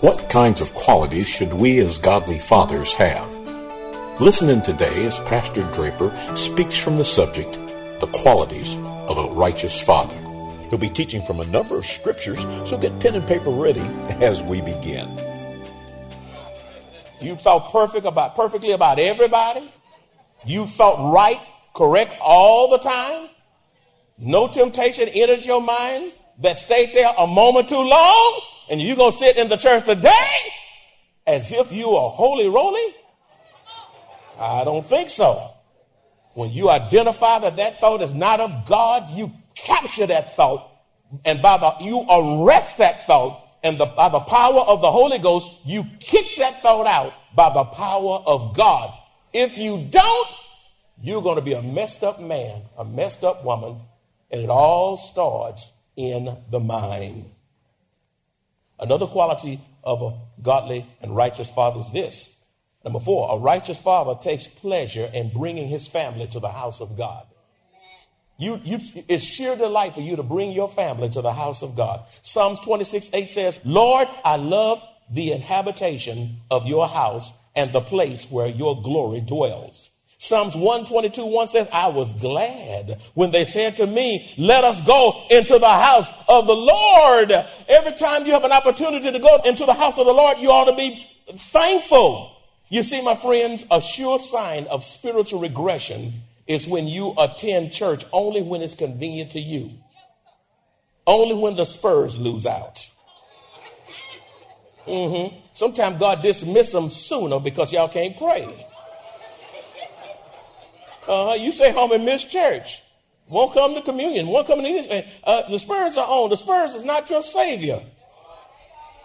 What 0.00 0.30
kinds 0.30 0.62
of 0.62 0.72
qualities 0.72 1.28
should 1.28 1.52
we 1.52 1.78
as 1.80 1.98
godly 1.98 2.38
fathers 2.38 2.94
have? 2.94 3.30
Listen 4.18 4.48
in 4.48 4.62
today 4.62 5.04
as 5.04 5.20
Pastor 5.20 5.62
Draper 5.74 6.10
speaks 6.38 6.74
from 6.78 6.96
the 6.96 7.04
subject, 7.04 7.52
the 8.00 8.08
qualities 8.10 8.76
of 9.08 9.18
a 9.18 9.28
righteous 9.34 9.78
father. 9.82 10.16
He'll 10.70 10.78
be 10.78 10.88
teaching 10.88 11.20
from 11.26 11.40
a 11.40 11.46
number 11.48 11.76
of 11.76 11.84
scriptures, 11.84 12.40
so 12.66 12.78
get 12.78 12.98
pen 12.98 13.14
and 13.14 13.28
paper 13.28 13.50
ready 13.50 13.82
as 14.24 14.42
we 14.42 14.62
begin. 14.62 15.06
You 17.20 17.36
thought 17.36 17.70
perfect 17.70 18.06
about 18.06 18.34
perfectly 18.34 18.70
about 18.70 18.98
everybody. 18.98 19.70
You 20.46 20.66
thought 20.66 21.12
right, 21.12 21.40
correct 21.74 22.14
all 22.22 22.70
the 22.70 22.78
time. 22.78 23.28
No 24.16 24.48
temptation 24.48 25.10
entered 25.10 25.44
your 25.44 25.60
mind 25.60 26.14
that 26.38 26.56
stayed 26.56 26.94
there 26.94 27.12
a 27.18 27.26
moment 27.26 27.68
too 27.68 27.82
long 27.82 28.40
and 28.70 28.80
you're 28.80 28.96
going 28.96 29.12
to 29.12 29.18
sit 29.18 29.36
in 29.36 29.48
the 29.48 29.56
church 29.56 29.84
today 29.84 30.36
as 31.26 31.52
if 31.52 31.72
you 31.72 31.90
are 31.90 32.10
holy 32.10 32.48
roly? 32.48 32.94
I 34.38 34.64
don't 34.64 34.86
think 34.86 35.10
so. 35.10 35.50
When 36.32 36.50
you 36.50 36.70
identify 36.70 37.40
that 37.40 37.56
that 37.56 37.80
thought 37.80 38.00
is 38.00 38.14
not 38.14 38.40
of 38.40 38.66
God, 38.66 39.10
you 39.10 39.32
capture 39.54 40.06
that 40.06 40.36
thought 40.36 40.70
and 41.24 41.42
by 41.42 41.58
the, 41.58 41.84
you 41.84 42.04
arrest 42.08 42.78
that 42.78 43.06
thought 43.06 43.46
and 43.62 43.78
the, 43.78 43.86
by 43.86 44.08
the 44.08 44.20
power 44.20 44.60
of 44.60 44.80
the 44.80 44.90
Holy 44.90 45.18
Ghost, 45.18 45.48
you 45.64 45.84
kick 45.98 46.26
that 46.38 46.62
thought 46.62 46.86
out 46.86 47.12
by 47.34 47.52
the 47.52 47.64
power 47.64 48.22
of 48.26 48.56
God. 48.56 48.94
If 49.32 49.58
you 49.58 49.86
don't, 49.90 50.28
you're 51.02 51.22
going 51.22 51.36
to 51.36 51.42
be 51.42 51.52
a 51.52 51.62
messed 51.62 52.02
up 52.02 52.20
man, 52.20 52.62
a 52.78 52.84
messed 52.84 53.24
up 53.24 53.44
woman, 53.44 53.80
and 54.30 54.42
it 54.42 54.48
all 54.48 54.96
starts 54.96 55.72
in 55.96 56.36
the 56.50 56.60
mind. 56.60 57.30
Another 58.80 59.06
quality 59.06 59.60
of 59.84 60.02
a 60.02 60.42
godly 60.42 60.86
and 61.00 61.14
righteous 61.14 61.50
father 61.50 61.80
is 61.80 61.90
this. 61.92 62.36
Number 62.84 63.00
four, 63.00 63.28
a 63.30 63.38
righteous 63.38 63.78
father 63.78 64.18
takes 64.20 64.46
pleasure 64.46 65.10
in 65.12 65.30
bringing 65.30 65.68
his 65.68 65.86
family 65.86 66.26
to 66.28 66.40
the 66.40 66.48
house 66.48 66.80
of 66.80 66.96
God. 66.96 67.26
You, 68.38 68.58
you, 68.64 68.78
it's 69.06 69.22
sheer 69.22 69.54
delight 69.54 69.92
for 69.92 70.00
you 70.00 70.16
to 70.16 70.22
bring 70.22 70.50
your 70.50 70.68
family 70.68 71.10
to 71.10 71.20
the 71.20 71.32
house 71.32 71.60
of 71.60 71.76
God. 71.76 72.04
Psalms 72.22 72.58
26, 72.60 73.10
8 73.12 73.28
says, 73.28 73.60
Lord, 73.66 74.08
I 74.24 74.36
love 74.36 74.82
the 75.10 75.32
inhabitation 75.32 76.38
of 76.50 76.66
your 76.66 76.88
house 76.88 77.32
and 77.54 77.70
the 77.70 77.82
place 77.82 78.30
where 78.30 78.46
your 78.46 78.80
glory 78.80 79.20
dwells. 79.20 79.89
Psalms 80.22 80.54
122 80.54 81.24
1 81.24 81.48
says, 81.48 81.66
I 81.72 81.88
was 81.88 82.12
glad 82.12 83.00
when 83.14 83.30
they 83.30 83.46
said 83.46 83.78
to 83.78 83.86
me, 83.86 84.30
Let 84.36 84.64
us 84.64 84.78
go 84.82 85.24
into 85.30 85.58
the 85.58 85.66
house 85.66 86.06
of 86.28 86.46
the 86.46 86.54
Lord. 86.54 87.32
Every 87.66 87.92
time 87.94 88.26
you 88.26 88.32
have 88.32 88.44
an 88.44 88.52
opportunity 88.52 89.10
to 89.10 89.18
go 89.18 89.40
into 89.46 89.64
the 89.64 89.72
house 89.72 89.96
of 89.96 90.04
the 90.04 90.12
Lord, 90.12 90.36
you 90.36 90.50
ought 90.50 90.66
to 90.66 90.76
be 90.76 91.08
thankful. 91.26 92.36
You 92.68 92.82
see, 92.82 93.00
my 93.00 93.16
friends, 93.16 93.64
a 93.70 93.80
sure 93.80 94.18
sign 94.18 94.66
of 94.66 94.84
spiritual 94.84 95.40
regression 95.40 96.12
is 96.46 96.68
when 96.68 96.86
you 96.86 97.14
attend 97.16 97.72
church 97.72 98.04
only 98.12 98.42
when 98.42 98.60
it's 98.60 98.74
convenient 98.74 99.32
to 99.32 99.40
you, 99.40 99.70
only 101.06 101.34
when 101.34 101.56
the 101.56 101.64
Spurs 101.64 102.18
lose 102.18 102.44
out. 102.44 102.90
Mm-hmm. 104.86 105.34
Sometimes 105.54 105.98
God 105.98 106.20
dismisses 106.20 106.74
them 106.74 106.90
sooner 106.90 107.40
because 107.40 107.72
y'all 107.72 107.88
can't 107.88 108.18
pray. 108.18 108.66
Uh, 111.06 111.36
you 111.38 111.52
stay 111.52 111.72
home 111.72 111.92
and 111.92 112.04
miss 112.04 112.24
church. 112.24 112.82
Won't 113.28 113.54
come 113.54 113.74
to 113.74 113.82
communion. 113.82 114.26
Won't 114.26 114.46
come 114.46 114.60
to 114.60 114.68
anything. 114.68 115.04
Uh, 115.22 115.48
the 115.48 115.58
Spurs 115.58 115.96
are 115.96 116.06
on. 116.06 116.30
The 116.30 116.36
Spurs 116.36 116.74
is 116.74 116.84
not 116.84 117.08
your 117.08 117.22
savior. 117.22 117.80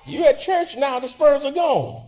You 0.06 0.25
at 0.25 0.39
church 0.39 0.75
now. 0.75 1.00
The 1.00 1.07
Spurs 1.07 1.45
are 1.45 1.51
gone. 1.51 2.07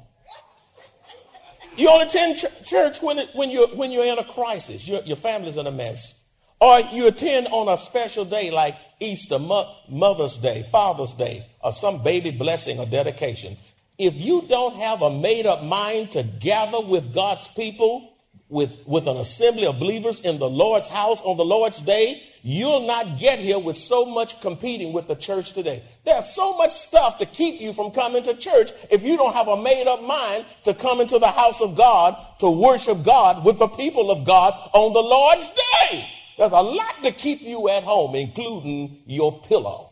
You 1.76 1.90
only 1.90 2.08
attend 2.08 2.38
ch- 2.38 2.66
church 2.66 3.04
when, 3.04 3.20
it, 3.20 3.30
when, 3.36 3.52
you're, 3.52 3.68
when 3.68 3.92
you're 3.92 4.06
in 4.06 4.18
a 4.18 4.24
crisis. 4.24 4.88
Your, 4.88 5.02
your 5.04 5.18
family's 5.18 5.58
in 5.58 5.68
a 5.68 5.72
mess. 5.72 6.20
Or 6.60 6.80
you 6.80 7.06
attend 7.06 7.48
on 7.48 7.70
a 7.70 7.78
special 7.78 8.26
day 8.26 8.50
like 8.50 8.76
Easter, 9.00 9.38
Mo- 9.38 9.76
Mother's 9.88 10.38
Day, 10.38 10.66
Father's 10.72 11.14
Day, 11.14 11.46
or 11.64 11.72
some 11.72 12.02
baby 12.02 12.32
blessing 12.32 12.80
or 12.80 12.88
dedication. 12.88 13.58
If 14.00 14.16
you 14.16 14.44
don't 14.50 14.76
have 14.78 15.04
a 15.04 15.12
made 15.12 15.46
up 15.46 15.64
mind 15.64 16.14
to 16.14 16.24
gather 16.24 16.82
with 16.82 17.14
God's 17.14 17.48
people, 17.50 18.12
with, 18.50 18.88
with 18.88 19.08
an 19.08 19.18
assembly 19.18 19.66
of 19.66 19.80
believers 19.80 20.22
in 20.22 20.40
the 20.40 20.50
Lord's 20.50 20.88
house 20.88 21.22
on 21.22 21.36
the 21.36 21.44
Lord's 21.44 21.82
day, 21.82 22.24
you'll 22.44 22.88
not 22.88 23.20
get 23.20 23.40
here 23.40 23.60
with 23.60 23.76
so 23.76 24.06
much 24.06 24.40
competing 24.40 24.94
with 24.94 25.08
the 25.08 25.16
church 25.16 25.52
today. 25.52 25.84
There's 26.06 26.30
so 26.34 26.56
much 26.58 26.72
stuff 26.72 27.18
to 27.18 27.26
keep 27.26 27.60
you 27.60 27.74
from 27.74 27.92
coming 27.92 28.24
to 28.24 28.36
church 28.36 28.72
if 28.90 29.04
you 29.04 29.18
don't 29.18 29.34
have 29.34 29.50
a 29.50 29.62
made 29.62 29.88
up 29.88 30.02
mind 30.02 30.46
to 30.64 30.74
come 30.74 31.02
into 31.02 31.20
the 31.20 31.30
house 31.30 31.60
of 31.60 31.76
God 31.76 32.16
to 32.40 32.50
worship 32.50 33.04
God 33.04 33.44
with 33.44 33.60
the 33.60 33.68
people 33.68 34.12
of 34.12 34.26
God 34.26 34.54
on 34.74 34.94
the 34.94 35.02
Lord's 35.02 35.50
day. 35.50 36.08
There's 36.38 36.52
a 36.52 36.62
lot 36.62 36.96
to 37.04 37.12
keep 37.12 37.42
you 37.42 37.68
at 37.68 37.84
home, 37.84 38.16
including 38.16 39.02
your 39.08 39.42
pillow. 39.42 39.92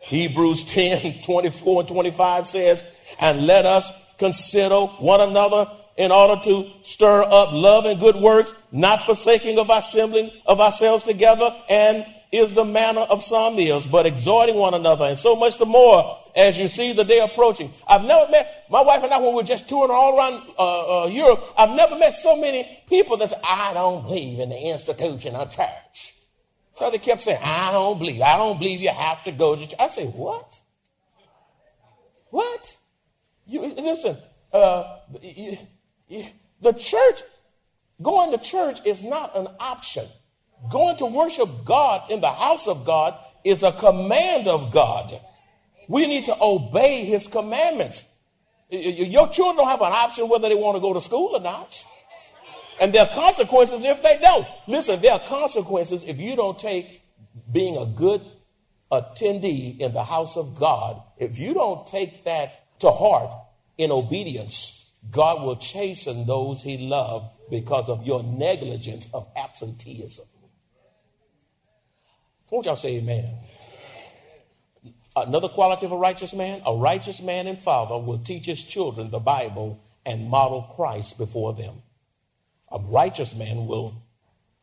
Hebrews 0.00 0.64
10 0.64 1.22
24 1.22 1.80
and 1.80 1.88
25 1.88 2.46
says, 2.46 2.84
And 3.18 3.46
let 3.46 3.64
us 3.64 3.90
consider 4.18 4.80
one 4.80 5.20
another 5.20 5.70
in 5.96 6.10
order 6.10 6.42
to 6.42 6.68
stir 6.82 7.22
up 7.22 7.52
love 7.52 7.84
and 7.84 8.00
good 8.00 8.16
works, 8.16 8.52
not 8.72 9.04
forsaking 9.04 9.58
of 9.58 9.70
assembling 9.70 10.30
of 10.46 10.60
ourselves 10.60 11.04
together, 11.04 11.54
and 11.68 12.04
is 12.32 12.52
the 12.52 12.64
manner 12.64 13.02
of 13.02 13.22
some 13.22 13.58
is, 13.58 13.86
but 13.86 14.06
exhorting 14.06 14.56
one 14.56 14.74
another, 14.74 15.04
and 15.04 15.18
so 15.18 15.36
much 15.36 15.56
the 15.58 15.66
more 15.66 16.18
as 16.34 16.58
you 16.58 16.66
see 16.66 16.92
the 16.92 17.04
day 17.04 17.20
approaching. 17.20 17.72
I've 17.86 18.04
never 18.04 18.28
met 18.30 18.64
my 18.68 18.82
wife 18.82 19.04
and 19.04 19.12
I 19.12 19.18
when 19.20 19.30
we 19.30 19.36
were 19.36 19.42
just 19.44 19.68
touring 19.68 19.92
all 19.92 20.18
around 20.18 20.42
uh, 20.58 21.04
uh, 21.04 21.06
Europe. 21.06 21.44
I've 21.56 21.76
never 21.76 21.96
met 21.96 22.14
so 22.14 22.36
many 22.36 22.82
people 22.88 23.16
that 23.18 23.28
say, 23.28 23.36
"I 23.44 23.72
don't 23.72 24.02
believe 24.02 24.40
in 24.40 24.48
the 24.48 24.58
institution 24.58 25.36
of 25.36 25.54
church." 25.54 26.14
So 26.74 26.90
they 26.90 26.98
kept 26.98 27.22
saying, 27.22 27.40
"I 27.40 27.70
don't 27.70 27.98
believe. 27.98 28.20
I 28.20 28.36
don't 28.36 28.58
believe 28.58 28.80
you 28.80 28.88
have 28.88 29.22
to 29.24 29.32
go 29.32 29.54
to 29.54 29.62
church." 29.64 29.78
I 29.78 29.88
say, 29.88 30.06
"What? 30.06 30.60
What?" 32.30 32.76
You 33.46 33.62
listen. 33.74 34.16
Uh, 34.52 34.98
you, 35.20 35.58
you, 36.08 36.26
the 36.60 36.72
church, 36.72 37.22
going 38.00 38.30
to 38.30 38.38
church 38.38 38.84
is 38.86 39.02
not 39.02 39.36
an 39.36 39.48
option. 39.58 40.06
Going 40.70 40.96
to 40.98 41.06
worship 41.06 41.48
God 41.64 42.10
in 42.10 42.20
the 42.20 42.30
house 42.30 42.66
of 42.66 42.84
God 42.84 43.18
is 43.44 43.62
a 43.62 43.72
command 43.72 44.48
of 44.48 44.70
God. 44.70 45.20
We 45.88 46.06
need 46.06 46.26
to 46.26 46.36
obey 46.40 47.04
His 47.04 47.26
commandments. 47.26 48.04
Your 48.70 49.28
children 49.28 49.56
don't 49.56 49.68
have 49.68 49.82
an 49.82 49.92
option 49.92 50.28
whether 50.28 50.48
they 50.48 50.54
want 50.54 50.76
to 50.76 50.80
go 50.80 50.94
to 50.94 51.00
school 51.00 51.36
or 51.36 51.40
not. 51.40 51.84
And 52.80 52.92
there 52.92 53.02
are 53.02 53.14
consequences 53.14 53.84
if 53.84 54.02
they 54.02 54.18
don't. 54.18 54.46
Listen, 54.66 55.00
there 55.00 55.12
are 55.12 55.20
consequences 55.20 56.02
if 56.04 56.18
you 56.18 56.34
don't 56.34 56.58
take 56.58 57.02
being 57.52 57.76
a 57.76 57.86
good 57.86 58.22
attendee 58.90 59.78
in 59.78 59.92
the 59.92 60.04
house 60.04 60.36
of 60.36 60.58
God, 60.58 61.02
if 61.18 61.38
you 61.38 61.54
don't 61.54 61.86
take 61.86 62.24
that 62.24 62.63
to 62.84 62.90
heart 62.90 63.30
in 63.78 63.90
obedience, 63.90 64.90
God 65.10 65.42
will 65.42 65.56
chasten 65.56 66.26
those 66.26 66.62
he 66.62 66.78
loved 66.78 67.26
because 67.50 67.88
of 67.88 68.06
your 68.06 68.22
negligence 68.22 69.08
of 69.12 69.26
absenteeism. 69.36 70.26
Won't 72.50 72.66
y'all 72.66 72.76
say 72.76 72.96
amen? 72.96 73.36
Another 75.16 75.48
quality 75.48 75.86
of 75.86 75.92
a 75.92 75.96
righteous 75.96 76.32
man 76.32 76.62
a 76.66 76.74
righteous 76.74 77.20
man 77.20 77.46
and 77.46 77.58
father 77.58 77.98
will 77.98 78.18
teach 78.18 78.46
his 78.46 78.62
children 78.62 79.10
the 79.10 79.18
Bible 79.18 79.82
and 80.04 80.28
model 80.28 80.62
Christ 80.76 81.18
before 81.18 81.54
them. 81.54 81.82
A 82.70 82.78
righteous 82.78 83.34
man 83.34 83.66
will, 83.66 83.94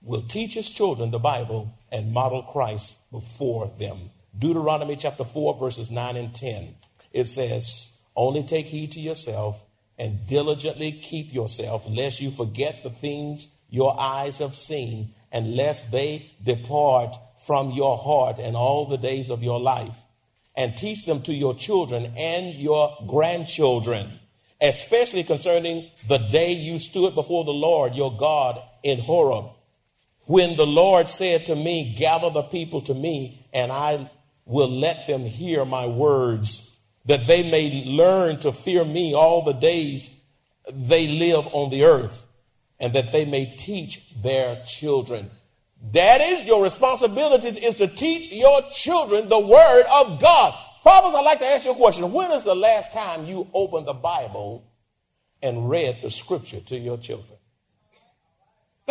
will 0.02 0.24
teach 0.24 0.54
his 0.54 0.70
children 0.70 1.12
the 1.12 1.20
Bible 1.20 1.74
and 1.92 2.12
model 2.12 2.44
Christ 2.44 2.98
before 3.12 3.72
them. 3.80 4.12
Deuteronomy 4.38 4.96
chapter 4.96 5.26
4, 5.26 5.58
verses 5.58 5.90
9 5.90 6.16
and 6.18 6.34
10. 6.36 6.76
It 7.12 7.26
says, 7.26 7.91
only 8.16 8.44
take 8.44 8.66
heed 8.66 8.92
to 8.94 9.00
yourself 9.00 9.62
and 9.98 10.26
diligently 10.26 10.92
keep 10.92 11.34
yourself, 11.34 11.84
lest 11.88 12.20
you 12.20 12.32
forget 12.32 12.84
the 12.84 12.90
things 12.90 13.48
your 13.70 14.00
eyes 14.00 14.40
have 14.40 14.56
seen, 14.56 15.14
and 15.32 15.56
lest 15.56 15.92
they 15.92 16.32
depart 16.44 17.16
from 17.46 17.72
your 17.72 17.98
heart 17.98 18.40
and 18.40 18.56
all 18.56 18.86
the 18.86 18.98
days 18.98 19.30
of 19.30 19.44
your 19.44 19.60
life. 19.60 19.96
And 20.56 20.76
teach 20.76 21.06
them 21.06 21.22
to 21.24 21.34
your 21.34 21.56
children 21.56 22.14
and 22.18 22.56
your 22.56 22.98
grandchildren, 23.08 24.20
especially 24.60 25.24
concerning 25.24 25.90
the 26.08 26.18
day 26.18 26.52
you 26.52 26.80
stood 26.80 27.16
before 27.16 27.46
the 27.46 27.54
Lord 27.54 27.96
your 27.96 28.16
God 28.18 28.62
in 28.84 29.00
Horeb, 29.00 29.52
when 30.26 30.58
the 30.58 30.68
Lord 30.68 31.08
said 31.08 31.46
to 31.46 31.56
me, 31.56 31.96
Gather 31.98 32.30
the 32.30 32.44
people 32.44 32.82
to 32.82 32.94
me, 32.94 33.46
and 33.54 33.72
I 33.72 34.10
will 34.46 34.70
let 34.70 35.08
them 35.08 35.26
hear 35.26 35.64
my 35.64 35.88
words 35.88 36.71
that 37.06 37.28
they 37.28 37.50
may 37.50 37.86
learn 37.86 38.40
to 38.40 38.52
fear 38.52 38.86
me 38.86 39.14
all 39.14 39.44
the 39.44 39.54
days 39.54 40.10
they 40.72 41.08
live 41.08 41.48
on 41.54 41.70
the 41.72 41.84
earth, 41.84 42.26
and 42.80 42.94
that 42.94 43.12
they 43.12 43.26
may 43.26 43.46
teach 43.58 44.14
their 44.22 44.62
children. 44.66 45.30
That 45.94 46.22
is 46.22 46.46
your 46.46 46.62
responsibility 46.64 47.48
is 47.48 47.78
to 47.78 47.88
teach 47.88 48.32
your 48.32 48.62
children 48.72 49.30
the 49.30 49.40
word 49.40 49.84
of 49.92 50.22
God. 50.22 50.54
Fathers, 50.84 51.16
I'd 51.16 51.26
like 51.26 51.40
to 51.40 51.46
ask 51.46 51.66
you 51.66 51.72
a 51.72 51.76
question. 51.76 52.12
When 52.12 52.32
is 52.32 52.44
the 52.44 52.56
last 52.56 52.92
time 52.92 53.26
you 53.26 53.48
opened 53.54 53.88
the 53.88 53.94
Bible 53.94 54.64
and 55.42 55.70
read 55.70 56.00
the 56.02 56.12
scripture 56.12 56.60
to 56.60 56.78
your 56.78 56.98
children? 56.98 57.38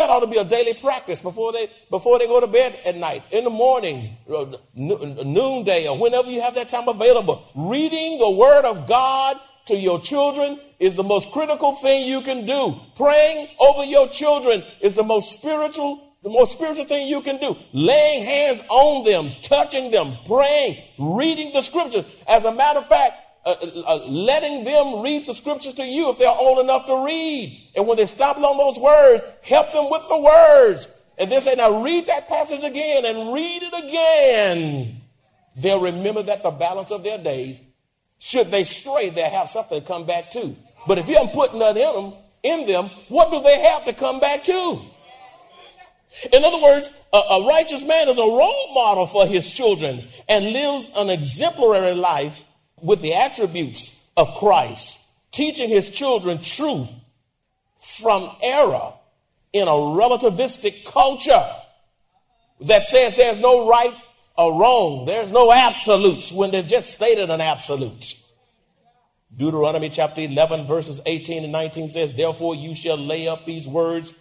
That 0.01 0.09
ought 0.09 0.21
to 0.21 0.27
be 0.27 0.39
a 0.39 0.45
daily 0.45 0.73
practice 0.73 1.21
before 1.21 1.53
they 1.53 1.69
before 1.91 2.19
they 2.19 2.27
go 2.27 2.41
to 2.41 2.47
bed 2.47 2.75
at 2.87 2.97
night, 2.97 3.23
in 3.31 3.45
the 3.45 3.51
morning, 3.51 4.17
uh, 4.35 4.47
noonday, 4.75 5.87
or 5.89 5.99
whenever 5.99 6.31
you 6.31 6.41
have 6.41 6.55
that 6.55 6.71
time 6.71 6.89
available. 6.89 7.47
Reading 7.55 8.19
the 8.19 8.31
Word 8.31 8.65
of 8.65 8.89
God 8.89 9.37
to 9.67 9.77
your 9.77 10.01
children 10.01 10.59
is 10.79 10.97
the 10.97 11.03
most 11.03 11.31
critical 11.33 11.75
thing 11.75 12.09
you 12.09 12.23
can 12.23 12.47
do. 12.47 12.77
Praying 12.97 13.49
over 13.59 13.85
your 13.85 14.09
children 14.09 14.65
is 14.81 14.95
the 14.95 15.03
most 15.03 15.33
spiritual 15.33 16.01
the 16.23 16.31
most 16.31 16.53
spiritual 16.53 16.87
thing 16.87 17.07
you 17.07 17.21
can 17.21 17.37
do. 17.37 17.55
Laying 17.75 18.25
hands 18.25 18.63
on 18.71 19.05
them, 19.05 19.33
touching 19.43 19.91
them, 19.91 20.17
praying, 20.27 20.79
reading 20.99 21.53
the 21.53 21.61
scriptures. 21.61 22.07
As 22.27 22.45
a 22.45 22.55
matter 22.55 22.79
of 22.79 22.87
fact, 22.87 23.19
uh, 23.45 23.55
uh, 23.87 24.07
letting 24.07 24.65
them 24.65 25.01
read 25.01 25.27
the 25.27 25.33
scriptures 25.33 25.75
to 25.75 25.85
you 25.85 26.11
if 26.11 26.19
they're 26.19 26.29
old 26.29 26.59
enough 26.59 26.87
to 26.87 27.05
read. 27.05 27.71
And 27.75 27.87
when 27.87 27.97
they 27.97 28.07
stumble 28.07 28.47
on 28.47 28.59
those 28.59 28.79
words, 28.79 29.25
help 29.43 29.73
them 29.73 29.91
with 29.91 30.03
the 30.09 30.19
words. 30.19 30.89
And 31.17 31.31
then 31.31 31.41
say, 31.41 31.55
now 31.55 31.83
read 31.83 32.07
that 32.07 32.29
passage 32.29 32.63
again 32.65 33.05
and 33.05 33.33
read 33.33 33.63
it 33.63 33.85
again. 33.85 35.01
They'll 35.57 35.81
remember 35.81 36.23
that 36.23 36.43
the 36.43 36.51
balance 36.51 36.91
of 36.91 37.03
their 37.03 37.19
days, 37.19 37.63
should 38.19 38.51
they 38.51 38.65
stray, 38.65 39.11
they'll 39.11 39.31
have 39.31 39.49
something 39.49 39.81
to 39.81 39.87
come 39.87 40.07
back 40.07 40.31
to. 40.33 40.55
But 40.87 40.99
if 40.99 41.09
you 41.09 41.17
haven't 41.17 41.33
put 41.33 41.55
none 41.55 41.77
in 41.77 41.95
them, 41.95 42.15
in 42.43 42.67
them, 42.67 42.91
what 43.09 43.31
do 43.31 43.43
they 43.43 43.61
have 43.61 43.85
to 43.87 43.93
come 43.93 44.21
back 44.21 44.45
to? 44.45 44.81
In 46.33 46.45
other 46.45 46.63
words, 46.63 46.91
a, 47.13 47.17
a 47.17 47.47
righteous 47.47 47.85
man 47.85 48.09
is 48.09 48.19
a 48.19 48.23
role 48.23 48.75
model 48.75 49.07
for 49.07 49.27
his 49.27 49.49
children 49.51 50.05
and 50.29 50.53
lives 50.53 50.91
an 50.97 51.09
exemplary 51.09 51.95
life 51.95 52.43
with 52.83 53.01
the 53.01 53.15
attributes 53.15 53.97
of 54.17 54.35
Christ, 54.39 54.99
teaching 55.33 55.69
his 55.69 55.91
children 55.91 56.43
truth 56.43 56.91
from 57.81 58.31
error 58.43 58.93
in 59.53 59.67
a 59.67 59.73
relativistic 59.73 60.85
culture 60.85 61.47
that 62.61 62.85
says 62.85 63.17
there's 63.17 63.41
no 63.41 63.69
right 63.69 63.95
or 64.37 64.59
wrong, 64.59 65.07
there's 65.07 65.31
no 65.31 65.53
absolutes 65.53 66.31
when 66.31 66.51
they've 66.51 66.67
just 66.67 66.95
stated 66.95 67.31
an 67.31 67.41
absolute. 67.41 68.15
Deuteronomy 69.37 69.89
chapter 69.89 70.23
11, 70.23 70.67
verses 70.67 71.01
18 71.07 71.45
and 71.45 71.53
19 71.53 71.89
says, 71.89 72.15
Therefore 72.15 72.55
you 72.55 72.75
shall 72.75 72.97
lay 72.97 73.29
up 73.29 73.45
these 73.45 73.67
words 73.67 74.15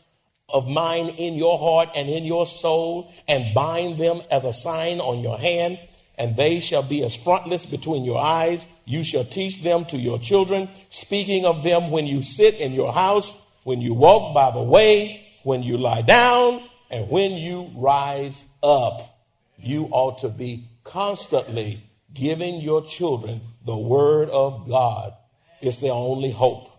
of 0.47 0.67
mine 0.67 1.09
in 1.09 1.35
your 1.35 1.57
heart 1.57 1.89
and 1.95 2.09
in 2.09 2.25
your 2.25 2.45
soul, 2.45 3.12
and 3.27 3.53
bind 3.53 4.00
them 4.00 4.21
as 4.31 4.45
a 4.45 4.53
sign 4.53 5.00
on 5.00 5.21
your 5.21 5.38
hand 5.38 5.79
and 6.19 6.36
they 6.36 6.60
shall 6.60 6.83
be 6.83 7.04
as 7.04 7.16
frontlets 7.16 7.66
between 7.66 8.04
your 8.04 8.19
eyes. 8.19 8.66
You 8.86 9.06
shall 9.06 9.24
teach 9.24 9.63
them 9.63 9.86
to 9.86 9.98
your 9.98 10.19
children, 10.19 10.69
speaking 10.89 11.45
of 11.45 11.63
them 11.63 11.92
when 11.92 12.06
you 12.06 12.21
sit 12.21 12.56
in 12.56 12.74
your 12.74 12.92
house, 12.92 13.33
when 13.63 13.80
you 13.80 13.94
walk 13.94 14.36
by 14.36 14.51
the 14.51 14.62
way, 14.62 15.25
when 15.44 15.63
you 15.63 15.77
lie 15.77 16.01
down, 16.01 16.62
and 16.92 17.10
when 17.10 17.31
you 17.31 17.71
rise 17.74 18.44
up. 18.62 19.18
You 19.57 19.88
ought 19.92 20.19
to 20.19 20.30
be 20.30 20.68
constantly 20.83 21.83
giving 22.13 22.60
your 22.60 22.83
children 22.83 23.39
the 23.65 23.77
word 23.77 24.30
of 24.30 24.68
God. 24.68 25.13
It's 25.62 25.80
their 25.80 25.94
only 25.94 26.31
hope. 26.31 26.69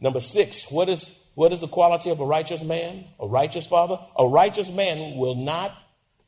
Number 0.00 0.20
six, 0.20 0.70
what 0.70 0.88
is, 0.88 1.10
what 1.34 1.52
is 1.52 1.60
the 1.60 1.68
quality 1.68 2.10
of 2.10 2.20
a 2.20 2.26
righteous 2.26 2.62
man? 2.62 3.04
A 3.18 3.26
righteous 3.26 3.66
father? 3.66 3.98
A 4.16 4.28
righteous 4.28 4.70
man 4.70 5.16
will 5.16 5.34
not, 5.34 5.72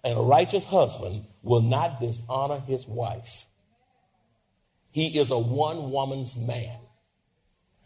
and 0.03 0.19
a 0.19 0.23
righteous 0.23 0.65
husband 0.65 1.27
will 1.43 1.63
not 1.63 2.01
dishonor 2.01 2.61
his 2.61 2.87
wife. 2.87 3.47
He 4.91 5.19
is 5.19 5.31
a 5.31 5.39
one 5.39 5.91
woman's 5.91 6.37
man. 6.37 6.79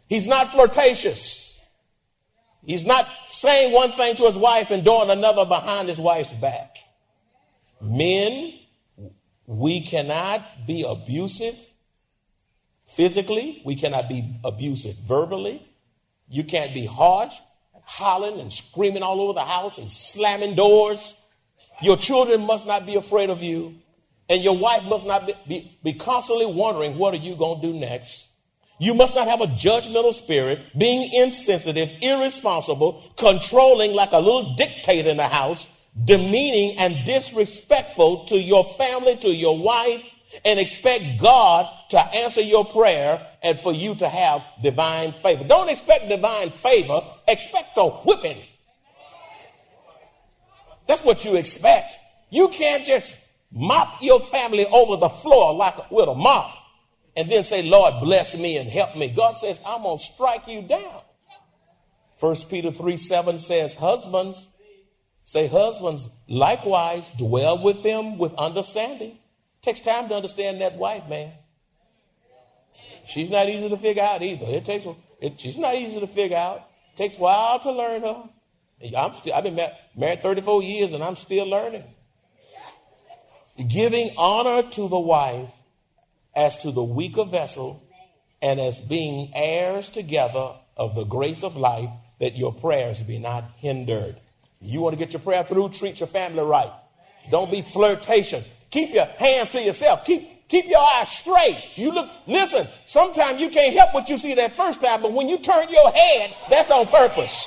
He's 0.08 0.26
not 0.26 0.50
flirtatious. 0.50 1.60
He's 2.64 2.86
not 2.86 3.06
saying 3.28 3.72
one 3.72 3.92
thing 3.92 4.16
to 4.16 4.24
his 4.24 4.36
wife 4.36 4.70
and 4.70 4.84
doing 4.84 5.10
another 5.10 5.44
behind 5.44 5.88
his 5.88 5.98
wife's 5.98 6.32
back. 6.32 6.78
Men, 7.80 8.54
we 9.46 9.82
cannot 9.82 10.42
be 10.66 10.82
abusive 10.82 11.56
physically. 12.86 13.60
We 13.64 13.76
cannot 13.76 14.08
be 14.08 14.38
abusive 14.44 14.96
verbally. 15.06 15.66
You 16.28 16.44
can't 16.44 16.72
be 16.72 16.86
harsh, 16.86 17.34
hollering 17.82 18.40
and 18.40 18.52
screaming 18.52 19.02
all 19.02 19.20
over 19.20 19.34
the 19.34 19.44
house 19.44 19.76
and 19.76 19.90
slamming 19.90 20.54
doors. 20.54 21.14
Your 21.84 21.96
children 21.96 22.46
must 22.46 22.66
not 22.66 22.86
be 22.86 22.94
afraid 22.94 23.30
of 23.30 23.42
you. 23.42 23.74
And 24.28 24.42
your 24.42 24.56
wife 24.56 24.84
must 24.84 25.06
not 25.06 25.26
be, 25.26 25.34
be, 25.46 25.78
be 25.82 25.92
constantly 25.92 26.46
wondering, 26.46 26.96
what 26.96 27.12
are 27.12 27.18
you 27.18 27.36
going 27.36 27.60
to 27.60 27.72
do 27.72 27.78
next? 27.78 28.30
You 28.78 28.94
must 28.94 29.14
not 29.14 29.28
have 29.28 29.42
a 29.42 29.46
judgmental 29.46 30.14
spirit, 30.14 30.60
being 30.76 31.12
insensitive, 31.12 31.90
irresponsible, 32.00 33.02
controlling 33.16 33.92
like 33.92 34.12
a 34.12 34.18
little 34.18 34.54
dictator 34.56 35.10
in 35.10 35.18
the 35.18 35.28
house, 35.28 35.70
demeaning 36.04 36.78
and 36.78 37.04
disrespectful 37.04 38.24
to 38.26 38.38
your 38.38 38.64
family, 38.64 39.16
to 39.18 39.28
your 39.28 39.58
wife, 39.58 40.02
and 40.44 40.58
expect 40.58 41.20
God 41.20 41.68
to 41.90 42.00
answer 42.00 42.40
your 42.40 42.64
prayer 42.64 43.24
and 43.42 43.60
for 43.60 43.72
you 43.72 43.94
to 43.96 44.08
have 44.08 44.42
divine 44.62 45.12
favor. 45.12 45.44
Don't 45.44 45.68
expect 45.68 46.08
divine 46.08 46.50
favor, 46.50 47.02
expect 47.28 47.76
a 47.76 47.88
whipping. 47.88 48.38
That's 50.86 51.04
what 51.04 51.24
you 51.24 51.36
expect. 51.36 51.96
You 52.30 52.48
can't 52.48 52.84
just 52.84 53.16
mop 53.52 54.02
your 54.02 54.20
family 54.20 54.66
over 54.66 54.96
the 54.96 55.08
floor 55.08 55.54
like 55.54 55.90
with 55.90 56.08
a 56.08 56.14
mop 56.14 56.50
and 57.16 57.30
then 57.30 57.44
say, 57.44 57.62
Lord, 57.62 57.94
bless 58.02 58.36
me 58.36 58.56
and 58.56 58.68
help 58.68 58.96
me. 58.96 59.08
God 59.08 59.38
says, 59.38 59.60
I'm 59.64 59.82
going 59.82 59.98
to 59.98 60.04
strike 60.04 60.48
you 60.48 60.62
down. 60.62 61.00
1 62.20 62.36
Peter 62.48 62.72
3 62.72 62.96
7 62.96 63.38
says, 63.38 63.74
Husbands, 63.74 64.46
say, 65.24 65.46
Husbands, 65.46 66.08
likewise 66.28 67.10
dwell 67.10 67.62
with 67.62 67.82
them 67.82 68.18
with 68.18 68.34
understanding. 68.34 69.18
Takes 69.62 69.80
time 69.80 70.08
to 70.08 70.14
understand 70.14 70.60
that 70.60 70.76
wife, 70.76 71.08
man. 71.08 71.32
She's 73.06 73.30
not 73.30 73.48
easy 73.48 73.68
to 73.68 73.76
figure 73.76 74.02
out 74.02 74.22
either. 74.22 74.46
It 74.46 74.64
takes, 74.64 74.86
it, 75.20 75.40
she's 75.40 75.58
not 75.58 75.74
easy 75.74 76.00
to 76.00 76.06
figure 76.06 76.36
out. 76.36 76.68
It 76.92 76.96
takes 76.96 77.16
a 77.16 77.20
while 77.20 77.60
to 77.60 77.72
learn 77.72 78.02
her. 78.02 78.28
I'm 78.96 79.14
still, 79.16 79.34
I've 79.34 79.44
been 79.44 79.58
married 79.96 80.22
34 80.22 80.62
years 80.62 80.92
and 80.92 81.02
I'm 81.02 81.16
still 81.16 81.46
learning. 81.48 81.84
Giving 83.68 84.10
honor 84.16 84.68
to 84.70 84.88
the 84.88 84.98
wife 84.98 85.48
as 86.34 86.58
to 86.58 86.72
the 86.72 86.82
weaker 86.82 87.24
vessel 87.24 87.82
and 88.42 88.60
as 88.60 88.80
being 88.80 89.30
heirs 89.34 89.90
together 89.90 90.54
of 90.76 90.94
the 90.94 91.04
grace 91.04 91.42
of 91.42 91.56
life 91.56 91.88
that 92.20 92.36
your 92.36 92.52
prayers 92.52 93.02
be 93.02 93.18
not 93.18 93.44
hindered. 93.58 94.20
You 94.60 94.80
want 94.80 94.94
to 94.94 94.98
get 94.98 95.12
your 95.12 95.20
prayer 95.20 95.44
through, 95.44 95.70
treat 95.70 96.00
your 96.00 96.06
family 96.06 96.42
right. 96.42 96.70
Don't 97.30 97.50
be 97.50 97.62
flirtatious. 97.62 98.46
Keep 98.70 98.94
your 98.94 99.04
hands 99.04 99.50
to 99.52 99.62
yourself. 99.62 100.04
Keep, 100.04 100.48
keep 100.48 100.66
your 100.66 100.80
eyes 100.80 101.08
straight. 101.10 101.62
You 101.76 101.92
look, 101.92 102.10
listen, 102.26 102.66
sometimes 102.86 103.40
you 103.40 103.50
can't 103.50 103.74
help 103.74 103.94
what 103.94 104.08
you 104.08 104.18
see 104.18 104.34
that 104.34 104.52
first 104.52 104.80
time, 104.80 105.02
but 105.02 105.12
when 105.12 105.28
you 105.28 105.38
turn 105.38 105.68
your 105.68 105.90
head, 105.90 106.34
that's 106.50 106.70
on 106.70 106.86
purpose. 106.86 107.46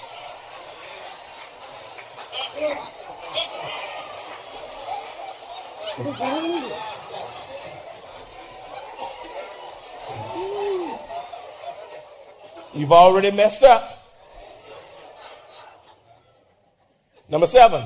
You've 12.74 12.92
already 12.92 13.32
messed 13.32 13.64
up. 13.64 13.98
Number 17.30 17.48
seven, 17.48 17.84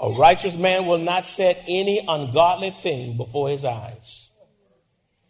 a 0.00 0.10
righteous 0.10 0.56
man 0.56 0.86
will 0.86 0.98
not 0.98 1.26
set 1.26 1.62
any 1.66 2.04
ungodly 2.06 2.70
thing 2.70 3.16
before 3.16 3.48
his 3.48 3.64
eyes. 3.64 4.25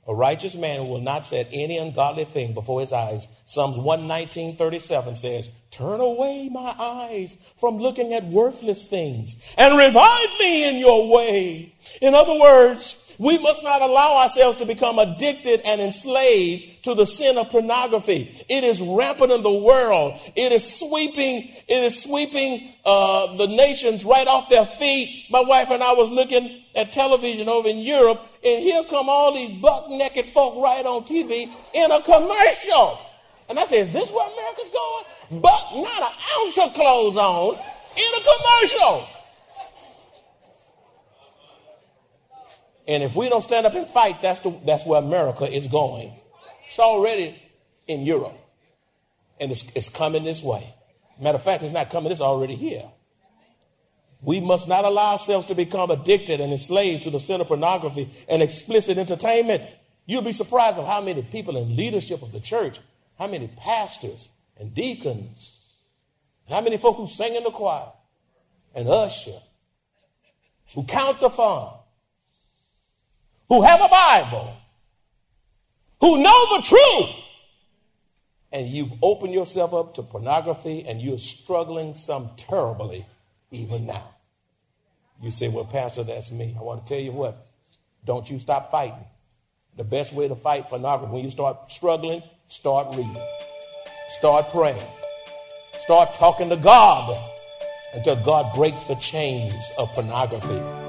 A 0.08 0.14
righteous 0.14 0.54
man 0.54 0.88
will 0.88 1.00
not 1.00 1.26
set 1.26 1.48
any 1.52 1.78
ungodly 1.78 2.24
thing 2.24 2.52
before 2.52 2.80
his 2.80 2.92
eyes. 2.92 3.26
Psalms 3.44 3.76
119:37 3.76 5.16
says, 5.16 5.50
"Turn 5.72 6.00
away 6.00 6.48
my 6.48 6.74
eyes 6.78 7.36
from 7.58 7.78
looking 7.78 8.12
at 8.12 8.24
worthless 8.26 8.84
things 8.84 9.34
and 9.56 9.76
revive 9.76 10.28
me 10.38 10.62
in 10.68 10.78
your 10.78 11.08
way." 11.08 11.72
In 12.00 12.14
other 12.14 12.38
words, 12.38 12.96
we 13.18 13.38
must 13.38 13.62
not 13.62 13.82
allow 13.82 14.16
ourselves 14.16 14.58
to 14.58 14.66
become 14.66 14.98
addicted 14.98 15.60
and 15.60 15.80
enslaved 15.80 16.84
to 16.84 16.94
the 16.94 17.06
sin 17.06 17.38
of 17.38 17.50
pornography. 17.50 18.30
It 18.48 18.64
is 18.64 18.80
rampant 18.80 19.32
in 19.32 19.42
the 19.42 19.52
world. 19.52 20.20
It 20.34 20.52
is 20.52 20.78
sweeping. 20.78 21.50
It 21.66 21.82
is 21.82 22.02
sweeping 22.02 22.72
uh, 22.84 23.36
the 23.36 23.46
nations 23.46 24.04
right 24.04 24.26
off 24.26 24.48
their 24.48 24.66
feet. 24.66 25.26
My 25.30 25.40
wife 25.40 25.70
and 25.70 25.82
I 25.82 25.92
was 25.92 26.10
looking 26.10 26.62
at 26.74 26.92
television 26.92 27.48
over 27.48 27.68
in 27.68 27.78
Europe, 27.78 28.20
and 28.44 28.62
here 28.62 28.84
come 28.84 29.08
all 29.08 29.34
these 29.34 29.58
buck 29.60 29.88
naked 29.88 30.26
folk 30.26 30.62
right 30.62 30.84
on 30.84 31.04
TV 31.04 31.50
in 31.74 31.90
a 31.90 32.02
commercial. 32.02 32.98
And 33.48 33.58
I 33.58 33.64
said, 33.64 33.86
"Is 33.86 33.92
this 33.92 34.10
where 34.10 34.26
America's 34.26 34.68
going? 34.68 35.40
Buck, 35.42 35.74
not 35.74 36.02
an 36.02 36.16
ounce 36.38 36.58
of 36.58 36.74
clothes 36.74 37.16
on 37.16 37.54
in 37.96 38.14
a 38.14 38.22
commercial." 38.22 39.08
And 42.86 43.02
if 43.02 43.14
we 43.14 43.28
don't 43.28 43.42
stand 43.42 43.66
up 43.66 43.74
and 43.74 43.86
fight, 43.88 44.22
that's, 44.22 44.40
the, 44.40 44.58
that's 44.64 44.86
where 44.86 45.00
America 45.00 45.44
is 45.44 45.66
going. 45.66 46.12
It's 46.68 46.78
already 46.78 47.40
in 47.86 48.02
Europe. 48.02 48.36
And 49.40 49.50
it's, 49.50 49.64
it's 49.74 49.88
coming 49.88 50.24
this 50.24 50.42
way. 50.42 50.72
Matter 51.20 51.36
of 51.36 51.42
fact, 51.42 51.62
it's 51.62 51.72
not 51.72 51.90
coming, 51.90 52.12
it's 52.12 52.20
already 52.20 52.54
here. 52.54 52.84
We 54.22 54.40
must 54.40 54.66
not 54.66 54.84
allow 54.84 55.12
ourselves 55.12 55.46
to 55.46 55.54
become 55.54 55.90
addicted 55.90 56.40
and 56.40 56.52
enslaved 56.52 57.04
to 57.04 57.10
the 57.10 57.20
sin 57.20 57.40
of 57.40 57.48
pornography 57.48 58.10
and 58.28 58.42
explicit 58.42 58.98
entertainment. 58.98 59.62
You'll 60.06 60.22
be 60.22 60.32
surprised 60.32 60.78
of 60.78 60.86
how 60.86 61.00
many 61.00 61.22
people 61.22 61.56
in 61.56 61.76
leadership 61.76 62.22
of 62.22 62.32
the 62.32 62.40
church, 62.40 62.80
how 63.18 63.26
many 63.26 63.48
pastors 63.48 64.28
and 64.58 64.74
deacons, 64.74 65.54
and 66.46 66.54
how 66.54 66.60
many 66.60 66.78
folk 66.78 66.96
who 66.96 67.06
sing 67.06 67.34
in 67.34 67.42
the 67.42 67.50
choir 67.50 67.88
and 68.74 68.88
usher, 68.88 69.38
who 70.74 70.84
count 70.84 71.20
the 71.20 71.30
funds, 71.30 71.75
who 73.48 73.62
have 73.62 73.80
a 73.80 73.88
Bible, 73.88 74.56
who 76.00 76.18
know 76.18 76.56
the 76.56 76.62
truth, 76.62 77.10
and 78.52 78.68
you've 78.68 78.92
opened 79.02 79.32
yourself 79.32 79.74
up 79.74 79.94
to 79.94 80.02
pornography 80.02 80.84
and 80.86 81.00
you're 81.00 81.18
struggling 81.18 81.94
some 81.94 82.30
terribly 82.36 83.04
even 83.50 83.86
now. 83.86 84.14
You 85.22 85.30
say, 85.30 85.48
Well, 85.48 85.64
Pastor, 85.64 86.04
that's 86.04 86.30
me. 86.30 86.56
I 86.58 86.62
want 86.62 86.86
to 86.86 86.94
tell 86.94 87.02
you 87.02 87.12
what, 87.12 87.46
don't 88.04 88.28
you 88.30 88.38
stop 88.38 88.70
fighting. 88.70 89.04
The 89.76 89.84
best 89.84 90.12
way 90.12 90.28
to 90.28 90.36
fight 90.36 90.68
pornography, 90.68 91.12
when 91.12 91.24
you 91.24 91.30
start 91.30 91.70
struggling, 91.70 92.22
start 92.48 92.94
reading, 92.96 93.16
start 94.18 94.50
praying, 94.50 94.80
start 95.78 96.14
talking 96.14 96.48
to 96.48 96.56
God 96.56 97.18
until 97.94 98.16
God 98.24 98.54
breaks 98.54 98.80
the 98.88 98.94
chains 98.96 99.70
of 99.78 99.88
pornography. 99.90 100.85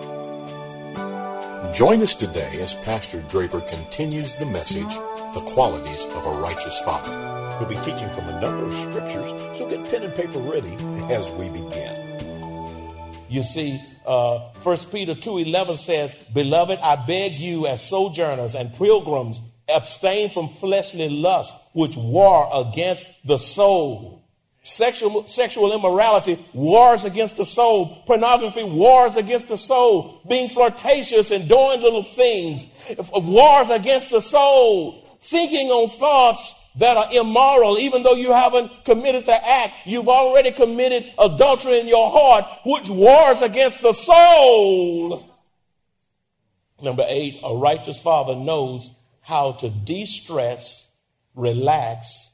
Join 1.74 2.01
us 2.01 2.15
today 2.15 2.59
as 2.62 2.74
Pastor 2.74 3.21
Draper 3.24 3.62
continues 3.62 4.33
the 4.36 4.45
message, 4.47 4.95
The 5.33 5.43
Qualities 5.53 6.05
of 6.05 6.25
a 6.25 6.31
Righteous 6.41 6.79
Father. 6.81 7.12
He'll 7.59 7.67
be 7.67 7.75
teaching 7.86 8.09
from 8.09 8.29
a 8.29 8.41
number 8.41 8.65
of 8.65 8.74
scriptures, 8.74 9.31
so 9.57 9.69
get 9.69 9.83
pen 9.89 10.03
and 10.03 10.13
paper 10.15 10.39
ready 10.39 10.74
as 11.13 11.29
we 11.31 11.50
begin. 11.50 13.15
You 13.29 13.43
see, 13.43 13.81
uh, 14.05 14.51
1 14.63 14.77
Peter 14.91 15.13
2.11 15.13 15.77
says, 15.77 16.15
Beloved, 16.33 16.79
I 16.79 17.05
beg 17.05 17.33
you 17.33 17.67
as 17.67 17.81
sojourners 17.88 18.55
and 18.55 18.74
pilgrims, 18.74 19.39
abstain 19.69 20.29
from 20.29 20.50
fleshly 20.50 21.09
lust, 21.09 21.53
which 21.74 21.95
war 21.95 22.50
against 22.53 23.05
the 23.25 23.38
soul 23.38 24.26
Sexual, 24.67 25.29
sexual 25.29 25.71
immorality 25.74 26.38
wars 26.53 27.05
against 27.05 27.38
the 27.38 27.45
soul. 27.45 28.03
Pornography 28.05 28.65
wars 28.65 29.15
against 29.15 29.47
the 29.47 29.57
soul. 29.57 30.21
Being 30.27 30.50
flirtatious 30.50 31.31
and 31.31 31.47
doing 31.47 31.81
little 31.81 32.03
things 32.03 32.65
uh, 32.89 33.19
wars 33.21 33.69
against 33.69 34.09
the 34.09 34.19
soul. 34.19 35.07
Thinking 35.21 35.69
on 35.69 35.89
thoughts 35.91 36.53
that 36.75 36.97
are 36.97 37.07
immoral, 37.13 37.79
even 37.79 38.03
though 38.03 38.15
you 38.15 38.33
haven't 38.33 38.69
committed 38.83 39.25
the 39.25 39.47
act, 39.47 39.74
you've 39.86 40.09
already 40.09 40.51
committed 40.51 41.13
adultery 41.17 41.79
in 41.79 41.88
your 41.88 42.12
heart, 42.12 42.45
which 42.65 42.89
wars 42.89 43.41
against 43.41 43.81
the 43.81 43.93
soul. 43.93 45.33
Number 46.81 47.05
eight, 47.07 47.39
a 47.41 47.55
righteous 47.55 48.01
father 48.01 48.36
knows 48.36 48.91
how 49.21 49.53
to 49.53 49.69
de 49.69 50.05
stress, 50.05 50.91
relax, 51.36 52.31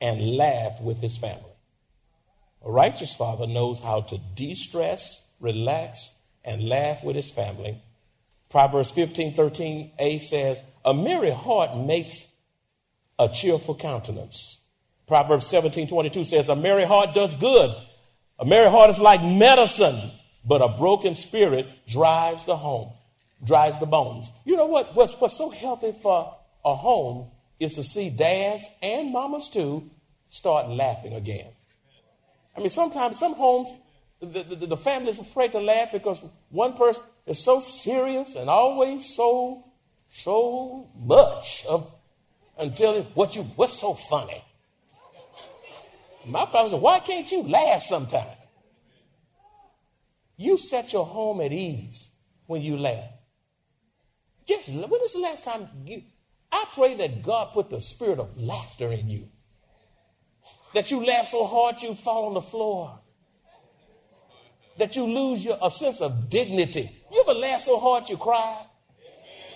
and 0.00 0.36
laugh 0.36 0.78
with 0.82 1.00
his 1.00 1.16
family. 1.16 1.49
A 2.64 2.70
righteous 2.70 3.14
father 3.14 3.46
knows 3.46 3.80
how 3.80 4.02
to 4.02 4.18
de 4.34 4.54
stress, 4.54 5.24
relax, 5.40 6.16
and 6.44 6.68
laugh 6.68 7.02
with 7.02 7.16
his 7.16 7.30
family. 7.30 7.80
Proverbs 8.50 8.90
15 8.90 9.34
13a 9.34 10.20
says, 10.20 10.62
A 10.84 10.92
merry 10.92 11.30
heart 11.30 11.76
makes 11.76 12.26
a 13.18 13.28
cheerful 13.28 13.74
countenance. 13.74 14.60
Proverbs 15.06 15.46
17 15.46 15.88
22 15.88 16.24
says, 16.24 16.48
A 16.48 16.56
merry 16.56 16.84
heart 16.84 17.14
does 17.14 17.34
good. 17.36 17.74
A 18.38 18.44
merry 18.44 18.70
heart 18.70 18.90
is 18.90 18.98
like 18.98 19.22
medicine, 19.22 20.10
but 20.44 20.62
a 20.62 20.68
broken 20.68 21.14
spirit 21.14 21.66
drives 21.86 22.44
the 22.44 22.56
home, 22.56 22.92
drives 23.44 23.78
the 23.78 23.86
bones. 23.86 24.30
You 24.44 24.56
know 24.56 24.66
what? 24.66 24.94
What's, 24.94 25.12
what's 25.14 25.36
so 25.36 25.50
healthy 25.50 25.94
for 26.02 26.34
a 26.64 26.74
home 26.74 27.30
is 27.58 27.74
to 27.74 27.84
see 27.84 28.10
dads 28.10 28.66
and 28.82 29.12
mamas 29.12 29.48
too 29.48 29.90
start 30.30 30.68
laughing 30.68 31.14
again. 31.14 31.48
I 32.56 32.60
mean, 32.60 32.70
sometimes 32.70 33.18
some 33.18 33.34
homes, 33.34 33.70
the, 34.20 34.42
the, 34.42 34.66
the 34.66 34.76
family 34.76 35.10
is 35.10 35.18
afraid 35.18 35.52
to 35.52 35.60
laugh 35.60 35.92
because 35.92 36.22
one 36.50 36.74
person 36.74 37.02
is 37.26 37.42
so 37.42 37.60
serious 37.60 38.34
and 38.34 38.50
always 38.50 39.14
so, 39.14 39.64
so 40.08 40.88
much 40.98 41.64
of 41.68 41.90
until 42.58 43.02
what 43.14 43.34
you 43.34 43.42
what's 43.56 43.78
so 43.78 43.94
funny. 43.94 44.44
My 46.26 46.44
problem 46.44 46.74
is, 46.74 46.80
why 46.80 47.00
can't 47.00 47.30
you 47.32 47.42
laugh 47.42 47.82
sometimes? 47.82 48.36
You 50.36 50.58
set 50.58 50.92
your 50.92 51.06
home 51.06 51.40
at 51.40 51.52
ease 51.52 52.10
when 52.46 52.62
you 52.62 52.76
laugh. 52.76 53.10
Just 54.46 54.68
when 54.68 55.00
is 55.02 55.12
the 55.12 55.20
last 55.20 55.44
time 55.44 55.68
you? 55.86 56.02
I 56.52 56.64
pray 56.74 56.94
that 56.96 57.22
God 57.22 57.52
put 57.52 57.70
the 57.70 57.80
spirit 57.80 58.18
of 58.18 58.36
laughter 58.36 58.90
in 58.92 59.08
you 59.08 59.28
that 60.74 60.90
you 60.90 61.04
laugh 61.04 61.28
so 61.28 61.46
hard 61.46 61.80
you 61.82 61.94
fall 61.94 62.26
on 62.26 62.34
the 62.34 62.40
floor. 62.40 62.98
That 64.78 64.96
you 64.96 65.04
lose 65.04 65.44
your, 65.44 65.58
a 65.60 65.70
sense 65.70 66.00
of 66.00 66.30
dignity. 66.30 66.90
You 67.12 67.24
ever 67.28 67.38
laugh 67.38 67.62
so 67.62 67.78
hard 67.78 68.08
you 68.08 68.16
cried? 68.16 68.64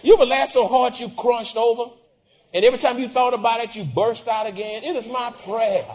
You 0.03 0.15
ever 0.15 0.27
laugh 0.27 0.51
so 0.51 0.67
hard 0.67 0.99
you 0.99 1.09
crunched 1.17 1.57
over? 1.57 1.93
And 2.53 2.65
every 2.65 2.79
time 2.79 2.99
you 2.99 3.09
thought 3.09 3.35
about 3.35 3.61
it, 3.61 3.75
you 3.75 3.85
burst 3.85 4.29
out 4.29 4.47
again. 4.47 4.85
It 4.85 4.97
is 4.97 5.09
my 5.09 5.33
prayer 5.45 5.87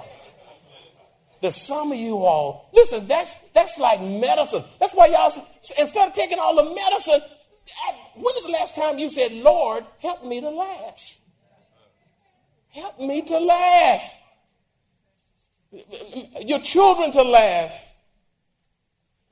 that 1.41 1.53
some 1.53 1.91
of 1.91 1.97
you 1.97 2.17
all, 2.17 2.69
listen, 2.73 3.07
that's, 3.07 3.35
that's 3.53 3.77
like 3.77 4.01
medicine. 4.01 4.63
That's 4.79 4.93
why 4.93 5.07
y'all, 5.07 5.31
instead 5.77 6.07
of 6.07 6.13
taking 6.13 6.39
all 6.39 6.55
the 6.55 6.75
medicine, 6.75 7.21
when 8.15 8.35
is 8.35 8.43
the 8.43 8.51
last 8.51 8.75
time 8.75 8.99
you 8.99 9.09
said, 9.09 9.31
Lord, 9.31 9.85
help 9.99 10.25
me 10.25 10.41
to 10.41 10.49
laugh? 10.49 11.17
Help 12.69 12.99
me 12.99 13.21
to 13.21 13.39
laugh 13.39 14.01
your 15.71 16.61
children 16.61 17.11
to 17.11 17.23
laugh. 17.23 17.73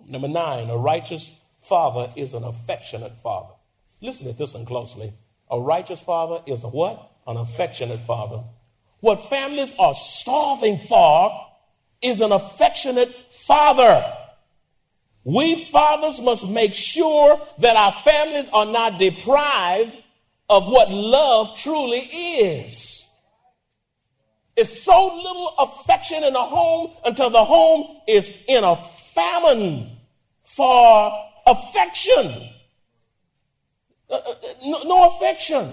Number 0.07 0.27
nine, 0.27 0.69
a 0.69 0.77
righteous 0.77 1.29
father 1.61 2.11
is 2.15 2.33
an 2.33 2.43
affectionate 2.43 3.13
father. 3.21 3.53
Listen 4.01 4.27
to 4.27 4.33
this 4.33 4.53
one 4.53 4.65
closely. 4.65 5.13
A 5.49 5.59
righteous 5.59 6.01
father 6.01 6.41
is 6.45 6.63
a 6.63 6.67
what? 6.67 7.11
An 7.25 7.37
affectionate 7.37 8.01
father. 8.01 8.43
What 8.99 9.29
families 9.29 9.73
are 9.79 9.95
starving 9.95 10.77
for 10.77 11.31
is 12.01 12.21
an 12.21 12.31
affectionate 12.31 13.13
father. 13.31 14.03
We 15.23 15.65
fathers 15.65 16.21
must 16.21 16.47
make 16.47 16.73
sure 16.73 17.41
that 17.59 17.75
our 17.75 17.91
families 17.91 18.49
are 18.53 18.65
not 18.65 18.97
deprived 18.97 19.97
of 20.49 20.67
what 20.67 20.89
love 20.89 21.57
truly 21.57 21.99
is. 21.99 22.96
It's 24.57 24.81
so 24.81 25.15
little 25.15 25.53
affection 25.59 26.23
in 26.23 26.35
a 26.35 26.41
home 26.41 26.91
until 27.05 27.29
the 27.29 27.45
home 27.45 27.97
is 28.07 28.33
in 28.47 28.63
a 28.63 28.75
famine 29.13 29.91
for 30.43 31.13
affection. 31.45 32.49
Uh, 34.09 34.15
uh, 34.15 34.33
no, 34.65 34.83
no, 34.83 35.03
affection. 35.09 35.71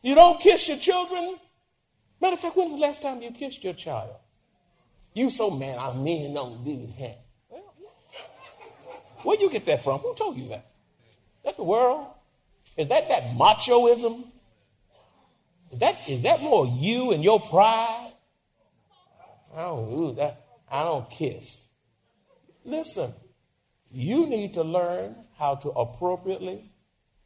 You 0.00 0.14
don't 0.14 0.40
kiss 0.40 0.66
your 0.66 0.78
children. 0.78 1.36
Matter 2.22 2.34
of 2.34 2.40
fact, 2.40 2.56
when's 2.56 2.72
the 2.72 2.78
last 2.78 3.02
time 3.02 3.20
you 3.20 3.32
kissed 3.32 3.62
your 3.62 3.74
child? 3.74 4.14
You 5.12 5.28
so 5.28 5.50
man, 5.50 5.78
I 5.78 5.94
mean 5.94 6.32
don't 6.32 6.64
do 6.64 6.88
that. 7.00 7.20
Where 9.24 9.38
you 9.38 9.50
get 9.50 9.66
that 9.66 9.84
from? 9.84 10.00
Who 10.00 10.14
told 10.14 10.38
you 10.38 10.48
that? 10.48 10.70
That's 11.44 11.58
the 11.58 11.64
world. 11.64 12.06
Is 12.78 12.88
that 12.88 13.08
that 13.10 13.36
machoism 13.36 14.24
Is 15.72 15.78
that, 15.78 15.96
is 16.08 16.22
that 16.22 16.42
more 16.42 16.66
you 16.66 17.12
and 17.12 17.22
your 17.22 17.40
pride? 17.40 18.12
I 19.54 19.62
don't, 19.62 19.92
ooh, 19.92 20.14
that, 20.14 20.44
I 20.70 20.84
don't 20.84 21.08
kiss. 21.10 21.62
Listen, 22.64 23.12
you 23.90 24.26
need 24.26 24.54
to 24.54 24.62
learn 24.62 25.16
how 25.38 25.56
to 25.56 25.70
appropriately 25.70 26.70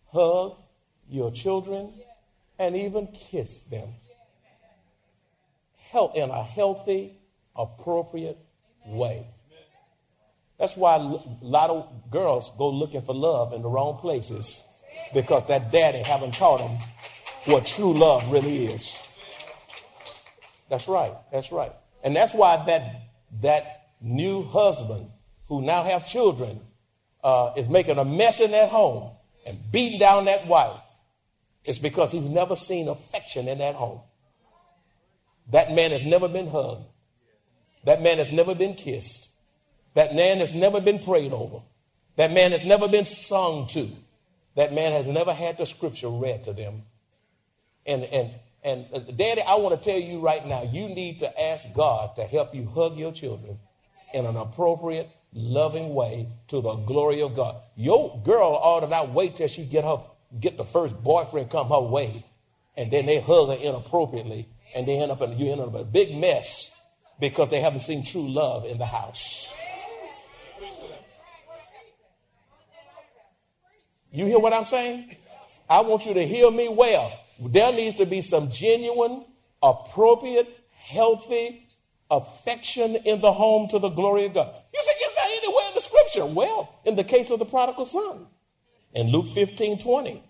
hug 0.07 0.57
your 1.09 1.31
children 1.31 1.93
and 2.59 2.77
even 2.77 3.09
kiss 3.09 3.63
them. 3.65 3.89
In 6.15 6.29
a 6.29 6.43
healthy, 6.43 7.21
appropriate 7.55 8.39
way. 8.85 9.29
That's 10.59 10.77
why 10.77 10.97
a 10.97 10.99
lot 11.41 11.71
of 11.71 12.11
girls 12.11 12.51
go 12.59 12.69
looking 12.69 13.03
for 13.03 13.15
love 13.15 13.53
in 13.53 13.63
the 13.63 13.69
wrong 13.69 13.99
places 13.99 14.63
because 15.13 15.47
that 15.47 15.71
daddy 15.71 15.99
haven't 15.99 16.35
taught 16.35 16.59
them 16.59 16.79
what 17.47 17.67
true 17.67 17.93
love 17.93 18.31
really 18.31 18.67
is. 18.67 19.03
That's 20.69 20.89
right. 20.89 21.13
That's 21.33 21.53
right. 21.53 21.73
And 22.03 22.15
that's 22.15 22.35
why 22.35 22.65
that 22.67 23.03
that 23.43 23.89
new 24.01 24.43
husband 24.43 25.11
who 25.49 25.63
now 25.63 25.83
have 25.83 26.07
children 26.07 26.61
uh, 27.23 27.53
is 27.57 27.69
making 27.69 27.99
a 27.99 28.05
mess 28.05 28.41
in 28.41 28.51
that 28.53 28.71
home 28.71 29.13
and 29.47 29.59
beating 29.71 29.99
down 29.99 30.27
that 30.27 30.47
wife. 30.47 30.81
It's 31.65 31.79
because 31.79 32.11
he's 32.11 32.27
never 32.27 32.57
seen 32.57 32.89
affection 32.89 33.49
in 33.49 33.59
that 33.59 33.75
home. 33.75 34.01
That 35.51 35.73
man 35.73 35.91
has 35.91 36.05
never 36.05 36.29
been 36.29 36.49
hugged. 36.49 36.87
That 37.85 38.03
man 38.03 38.19
has 38.19 38.33
never 38.33 38.55
been 38.55 38.75
kissed. 38.75 39.29
That 39.95 40.15
man 40.15 40.39
has 40.39 40.55
never 40.55 40.81
been 40.81 40.99
prayed 40.99 41.33
over. 41.33 41.61
That 42.17 42.33
man 42.33 42.53
has 42.53 42.65
never 42.65 42.89
been 42.89 43.05
sung 43.05 43.69
to. 43.69 43.89
That 44.57 44.73
man 44.73 44.93
has 44.93 45.07
never 45.07 45.33
had 45.33 45.59
the 45.59 45.67
scripture 45.67 46.09
read 46.09 46.45
to 46.45 46.53
them. 46.53 46.83
And, 47.87 48.05
and, 48.05 48.31
and 48.63 48.87
uh, 48.93 48.99
daddy, 48.99 49.43
I 49.43 49.57
want 49.57 49.81
to 49.81 49.91
tell 49.91 50.01
you 50.01 50.21
right 50.21 50.47
now, 50.47 50.63
you 50.63 50.89
need 50.89 51.19
to 51.21 51.43
ask 51.43 51.67
God 51.75 52.17
to 52.17 52.25
help 52.25 52.55
you 52.55 52.67
hug 52.67 52.97
your 52.97 53.13
children 53.13 53.59
in 54.13 54.27
an 54.27 54.37
appropriate, 54.37 55.11
loving 55.33 55.95
way 55.95 56.29
to 56.49 56.61
the 56.61 56.75
glory 56.77 57.21
of 57.21 57.35
God. 57.35 57.57
Your 57.77 58.21
girl 58.25 58.59
ought 58.63 58.81
to 58.81 58.87
not 58.87 59.11
wait 59.11 59.37
till 59.37 59.49
she 59.49 59.65
get 59.65 59.85
her 59.85 59.99
get 60.41 60.57
the 60.57 60.65
first 60.65 61.01
boyfriend 61.03 61.51
come 61.51 61.69
her 61.69 61.81
way, 61.81 62.25
and 62.77 62.91
then 62.91 63.07
they 63.07 63.21
hug 63.21 63.49
her 63.49 63.63
inappropriately, 63.63 64.49
and 64.75 64.87
they 64.87 64.99
end 64.99 65.13
up 65.13 65.21
in 65.23 65.39
you 65.39 65.53
end 65.53 65.61
up 65.61 65.75
in 65.75 65.81
a 65.81 65.85
big 65.85 66.17
mess 66.17 66.73
because 67.21 67.51
they 67.51 67.61
haven't 67.61 67.81
seen 67.81 68.05
true 68.05 68.29
love 68.29 68.65
in 68.65 68.79
the 68.79 68.87
house. 68.87 69.53
You 74.11 74.27
hear 74.27 74.39
what 74.39 74.53
I'm 74.53 74.65
saying? 74.65 75.17
I 75.69 75.81
want 75.81 76.07
you 76.07 76.15
to 76.15 76.27
hear 76.27 76.51
me 76.51 76.69
well. 76.69 77.13
There 77.39 77.73
needs 77.73 77.97
to 77.97 78.07
be 78.07 78.23
some 78.23 78.51
genuine, 78.51 79.25
appropriate, 79.63 80.49
healthy 80.71 81.67
affection 82.11 82.97
in 82.97 83.21
the 83.21 83.33
home 83.33 83.69
to 83.69 83.79
the 83.79 83.89
glory 83.89 84.27
of 84.27 84.35
God. 84.35 84.55
You 84.73 84.83
say, 84.83 84.91
is 84.91 85.15
that 85.15 85.31
anywhere 85.31 85.69
in 85.69 85.75
the 85.75 85.81
scripture? 85.81 86.27
Well, 86.27 86.75
in 86.85 86.97
the 86.97 87.05
case 87.05 87.31
of 87.31 87.39
the 87.39 87.47
prodigal 87.47 87.87
son, 87.87 88.27
in 88.93 89.09
Luke 89.09 89.29
15 89.35 89.79
20, 89.79 90.23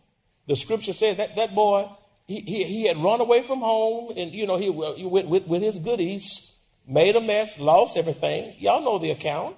the 0.47 0.57
scripture 0.57 0.93
says 0.93 1.17
that 1.19 1.37
that 1.37 1.55
boy, 1.55 1.89
he, 2.27 2.41
he, 2.41 2.65
he 2.65 2.87
had 2.87 2.97
run 2.97 3.21
away 3.21 3.43
from 3.43 3.61
home 3.61 4.13
and, 4.17 4.33
you 4.33 4.47
know, 4.47 4.57
he, 4.57 4.67
he 4.97 5.07
went 5.07 5.29
with, 5.29 5.47
with 5.47 5.63
his 5.63 5.79
goodies, 5.79 6.55
made 6.87 7.17
a 7.17 7.21
mess, 7.21 7.59
lost 7.59 7.97
everything. 7.97 8.55
Y'all 8.59 8.83
know 8.83 8.99
the 8.99 9.11
account. 9.11 9.57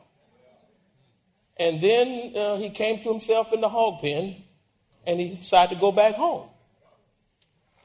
And 1.59 1.81
then 1.81 2.37
uh, 2.37 2.57
he 2.57 2.71
came 2.71 3.01
to 3.03 3.09
himself 3.09 3.53
in 3.53 3.61
the 3.61 3.69
hog 3.69 4.01
pen 4.01 4.37
and 5.07 5.21
he 5.21 5.37
decided 5.37 5.75
to 5.75 5.81
go 5.81 5.93
back 5.93 6.15
home. 6.15 6.49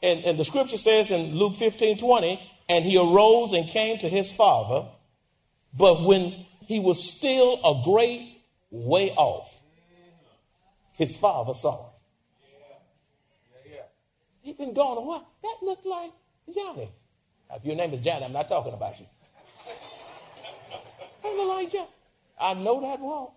And, 0.03 0.23
and 0.25 0.39
the 0.39 0.45
scripture 0.45 0.77
says 0.77 1.11
in 1.11 1.35
Luke 1.35 1.55
15 1.55 1.97
20, 1.97 2.41
and 2.69 2.85
he 2.85 2.97
arose 2.97 3.53
and 3.53 3.67
came 3.67 3.97
to 3.99 4.09
his 4.09 4.31
father, 4.31 4.87
but 5.77 6.03
when 6.03 6.45
he 6.61 6.79
was 6.79 7.03
still 7.03 7.59
a 7.63 7.83
great 7.83 8.41
way 8.71 9.11
off, 9.11 9.53
his 10.97 11.15
father 11.15 11.53
saw 11.53 11.85
him. 11.85 11.91
He'd 14.41 14.57
been 14.57 14.73
gone 14.73 14.97
a 14.97 15.01
while. 15.01 15.27
That 15.43 15.57
looked 15.61 15.85
like 15.85 16.11
Johnny. 16.53 16.89
If 17.53 17.65
your 17.65 17.75
name 17.75 17.93
is 17.93 17.99
Johnny, 17.99 18.25
I'm 18.25 18.33
not 18.33 18.49
talking 18.49 18.73
about 18.73 18.99
you. 18.99 19.05
That 21.21 21.33
looked 21.33 21.49
like 21.49 21.71
Johnny. 21.71 21.87
I 22.39 22.53
know 22.55 22.81
that 22.81 22.99
walk. 22.99 23.35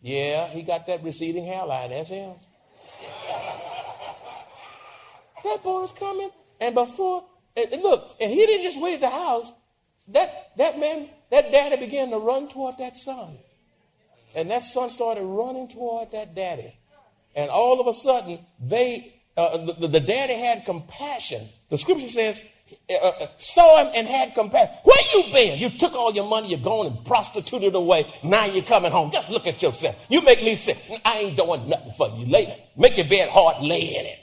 Yeah, 0.00 0.48
he 0.48 0.62
got 0.62 0.86
that 0.88 1.04
receding 1.04 1.44
hairline. 1.44 1.90
That's 1.90 2.08
him. 2.08 2.32
That 5.44 5.62
boy 5.62 5.80
boy's 5.80 5.92
coming. 5.92 6.30
And 6.60 6.74
before, 6.74 7.24
and 7.56 7.82
look, 7.82 8.16
and 8.20 8.30
he 8.30 8.46
didn't 8.46 8.64
just 8.64 8.80
wait 8.80 8.94
at 8.94 9.00
the 9.00 9.10
house. 9.10 9.52
That, 10.08 10.52
that 10.56 10.78
man, 10.78 11.08
that 11.30 11.50
daddy 11.52 11.76
began 11.76 12.10
to 12.10 12.18
run 12.18 12.48
toward 12.48 12.78
that 12.78 12.96
son. 12.96 13.38
And 14.34 14.50
that 14.50 14.64
son 14.64 14.90
started 14.90 15.22
running 15.22 15.68
toward 15.68 16.12
that 16.12 16.34
daddy. 16.34 16.74
And 17.34 17.50
all 17.50 17.80
of 17.80 17.86
a 17.86 17.94
sudden, 17.94 18.38
they, 18.60 19.20
uh, 19.36 19.58
the, 19.78 19.88
the 19.88 20.00
daddy 20.00 20.34
had 20.34 20.64
compassion. 20.64 21.48
The 21.70 21.78
scripture 21.78 22.08
says 22.08 22.40
uh, 22.90 22.94
uh, 22.94 23.26
saw 23.38 23.84
him 23.84 23.92
and 23.94 24.06
had 24.06 24.34
compassion. 24.34 24.74
Where 24.84 24.96
you 25.14 25.32
been? 25.32 25.58
You 25.58 25.70
took 25.78 25.94
all 25.94 26.12
your 26.12 26.26
money, 26.26 26.48
you're 26.48 26.60
gone 26.60 26.86
and 26.86 27.04
prostituted 27.04 27.74
away. 27.74 28.06
Now 28.22 28.46
you're 28.46 28.64
coming 28.64 28.92
home. 28.92 29.10
Just 29.10 29.28
look 29.28 29.46
at 29.46 29.62
yourself. 29.62 29.96
You 30.08 30.22
make 30.22 30.42
me 30.42 30.54
sick. 30.54 30.78
I 31.04 31.18
ain't 31.18 31.36
doing 31.36 31.68
nothing 31.68 31.92
for 31.92 32.08
you. 32.16 32.26
Lay, 32.26 32.68
make 32.76 32.96
your 32.96 33.06
bed 33.06 33.28
hard, 33.30 33.62
lay 33.62 33.96
in 33.96 34.06
it. 34.06 34.18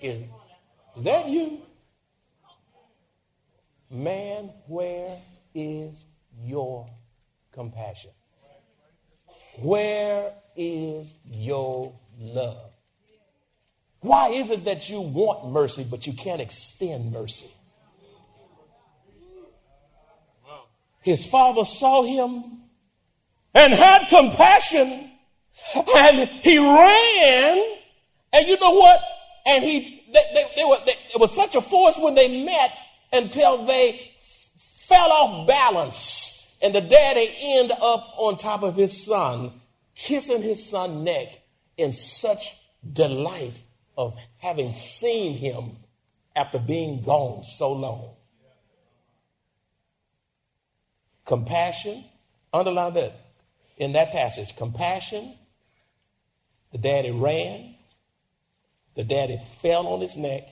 Is, 0.00 0.24
that 0.98 1.28
you? 1.28 1.60
Man, 3.90 4.50
where 4.66 5.18
is 5.54 6.04
your 6.42 6.88
compassion? 7.52 8.10
Where 9.60 10.32
is 10.56 11.12
your 11.24 11.92
love? 12.18 12.70
Why 14.00 14.28
is 14.28 14.50
it 14.50 14.64
that 14.66 14.88
you 14.88 15.00
want 15.00 15.50
mercy, 15.50 15.84
but 15.88 16.06
you 16.06 16.12
can't 16.12 16.40
extend 16.40 17.10
mercy? 17.12 17.50
His 21.00 21.26
father 21.26 21.64
saw 21.64 22.02
him 22.02 22.60
and 23.54 23.72
had 23.72 24.08
compassion, 24.08 25.10
and 25.96 26.28
he 26.28 26.58
ran. 26.58 27.76
And 28.32 28.46
you 28.46 28.58
know 28.58 28.74
what? 28.74 29.00
And 29.48 29.64
he, 29.64 30.04
they, 30.12 30.24
they, 30.34 30.44
they 30.56 30.64
were, 30.64 30.76
they, 30.84 30.92
it 31.14 31.18
was 31.18 31.34
such 31.34 31.54
a 31.54 31.62
force 31.62 31.96
when 31.96 32.14
they 32.14 32.44
met 32.44 32.70
until 33.12 33.64
they 33.64 34.12
fell 34.58 35.10
off 35.10 35.46
balance. 35.46 36.56
And 36.60 36.74
the 36.74 36.82
daddy 36.82 37.34
ended 37.40 37.76
up 37.80 38.14
on 38.18 38.36
top 38.36 38.62
of 38.62 38.76
his 38.76 39.04
son, 39.04 39.52
kissing 39.94 40.42
his 40.42 40.68
son's 40.68 41.02
neck 41.02 41.28
in 41.78 41.94
such 41.94 42.56
delight 42.92 43.58
of 43.96 44.16
having 44.36 44.74
seen 44.74 45.38
him 45.38 45.76
after 46.36 46.58
being 46.58 47.02
gone 47.02 47.42
so 47.44 47.72
long. 47.72 48.10
Compassion, 51.24 52.04
underline 52.52 52.94
that 52.94 53.12
in 53.78 53.92
that 53.92 54.12
passage. 54.12 54.54
Compassion, 54.56 55.34
the 56.72 56.78
daddy 56.78 57.10
ran, 57.10 57.74
the 58.98 59.04
daddy 59.04 59.40
fell 59.62 59.86
on 59.86 60.00
his 60.00 60.16
neck, 60.16 60.48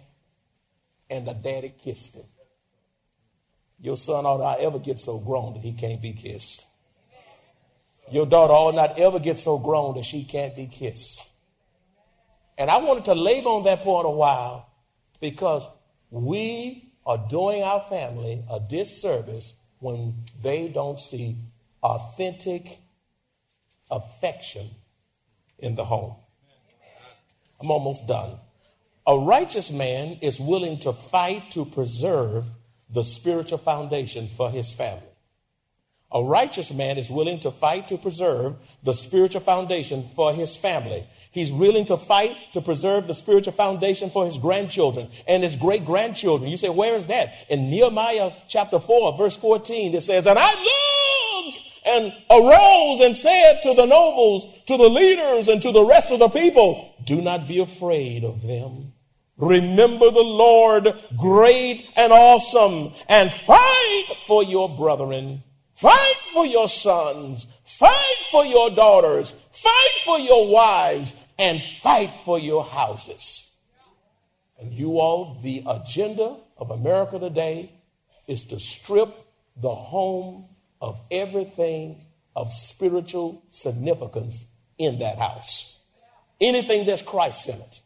and 1.11 1.26
the 1.26 1.32
daddy 1.32 1.74
kissed 1.82 2.14
him. 2.14 2.22
Your 3.80 3.96
son 3.96 4.24
ought 4.24 4.38
not 4.38 4.61
ever 4.61 4.78
get 4.78 5.00
so 5.00 5.18
grown 5.18 5.54
that 5.54 5.64
he 5.64 5.72
can't 5.72 6.00
be 6.00 6.12
kissed. 6.12 6.64
Your 8.09 8.24
daughter 8.24 8.52
ought 8.52 8.76
not 8.76 9.00
ever 9.00 9.18
get 9.18 9.40
so 9.40 9.59
grown 9.59 9.96
that 9.96 10.04
she 10.04 10.22
can't 10.22 10.54
be 10.54 10.68
kissed. 10.68 11.28
And 12.56 12.70
I 12.70 12.76
wanted 12.76 13.06
to 13.06 13.16
labor 13.16 13.48
on 13.48 13.64
that 13.64 13.80
point 13.80 14.06
a 14.06 14.11
while 14.11 14.70
because 15.20 15.66
we 16.11 16.92
are 17.04 17.18
doing 17.28 17.64
our 17.64 17.80
family 17.88 18.44
a 18.48 18.61
disservice 18.61 19.54
when 19.80 20.14
they 20.40 20.68
don't 20.68 21.00
see 21.00 21.37
authentic 21.82 22.78
affection 23.90 24.70
in 25.59 25.74
the 25.74 25.85
home. 25.85 26.14
I'm 27.61 27.71
almost 27.71 28.07
done. 28.07 28.38
A 29.07 29.19
righteous 29.19 29.71
man 29.71 30.19
is 30.21 30.40
willing 30.40 30.81
to 30.81 30.92
fight 30.92 31.51
to 31.53 31.64
preserve 31.64 32.45
the 32.90 33.05
spiritual 33.05 33.59
foundation 33.59 34.29
for 34.37 34.51
his 34.51 34.73
family. 34.73 35.03
A 36.12 36.23
righteous 36.23 36.73
man 36.73 36.99
is 36.99 37.11
willing 37.11 37.40
to 37.40 37.51
fight 37.51 37.88
to 37.88 37.99
preserve 37.99 38.55
the 38.83 38.95
spiritual 38.95 39.40
foundation 39.40 40.09
for 40.14 40.33
his 40.33 40.57
family. 40.57 41.07
He's 41.33 41.53
willing 41.53 41.85
to 41.87 41.97
fight 41.97 42.37
to 42.55 42.61
preserve 42.62 43.07
the 43.07 43.14
spiritual 43.14 43.53
foundation 43.53 44.11
for 44.11 44.25
his 44.25 44.38
grandchildren 44.38 45.09
and 45.27 45.42
his 45.42 45.57
great 45.57 45.85
grandchildren. 45.85 46.51
You 46.51 46.57
say, 46.57 46.71
where 46.71 46.95
is 46.95 47.09
that? 47.09 47.35
In 47.51 47.71
Nehemiah 47.71 48.33
chapter 48.49 48.81
4, 48.81 49.19
verse 49.19 49.37
14, 49.37 49.95
it 49.95 50.03
says, 50.03 50.27
And 50.27 50.38
I 50.38 50.51
and 51.87 52.12
arose 52.31 53.01
and 53.01 53.16
said 53.16 53.61
to 53.62 53.75
the 53.75 53.87
nobles, 53.87 54.49
to 54.66 54.77
the 54.77 54.88
leaders, 54.88 55.49
and 55.49 55.62
to 55.62 55.72
the 55.72 55.85
rest 55.85 56.11
of 56.11 56.18
the 56.18 56.29
people, 56.29 56.94
Do 57.05 57.20
not 57.22 57.46
be 57.46 57.61
afraid 57.61 58.25
of 58.25 58.42
them, 58.42 58.92
Remember 59.37 60.11
the 60.11 60.25
Lord 60.25 60.94
great 61.16 61.90
and 61.94 62.12
awesome 62.12 62.92
and 63.09 63.31
fight 63.31 64.05
for 64.27 64.42
your 64.42 64.75
brethren. 64.75 65.42
Fight 65.75 66.16
for 66.33 66.46
your 66.46 66.68
sons. 66.68 67.46
Fight 67.64 68.16
for 68.31 68.46
your 68.46 68.70
daughters. 68.70 69.35
Fight 69.53 70.01
for 70.05 70.18
your 70.18 70.49
wives 70.49 71.14
and 71.38 71.61
fight 71.83 72.11
for 72.25 72.38
your 72.38 72.64
houses. 72.64 73.51
And 74.59 74.72
you 74.72 74.99
all, 74.99 75.38
the 75.42 75.62
agenda 75.66 76.37
of 76.57 76.70
America 76.70 77.18
today 77.18 77.72
is 78.27 78.44
to 78.44 78.59
strip 78.59 79.14
the 79.61 79.75
home 79.75 80.49
of 80.80 81.00
everything 81.10 82.04
of 82.34 82.52
spiritual 82.52 83.42
significance 83.50 84.44
in 84.78 84.98
that 84.98 85.18
house. 85.18 85.78
Anything 86.40 86.86
that's 86.86 87.02
Christ 87.02 87.44
centered. 87.44 87.78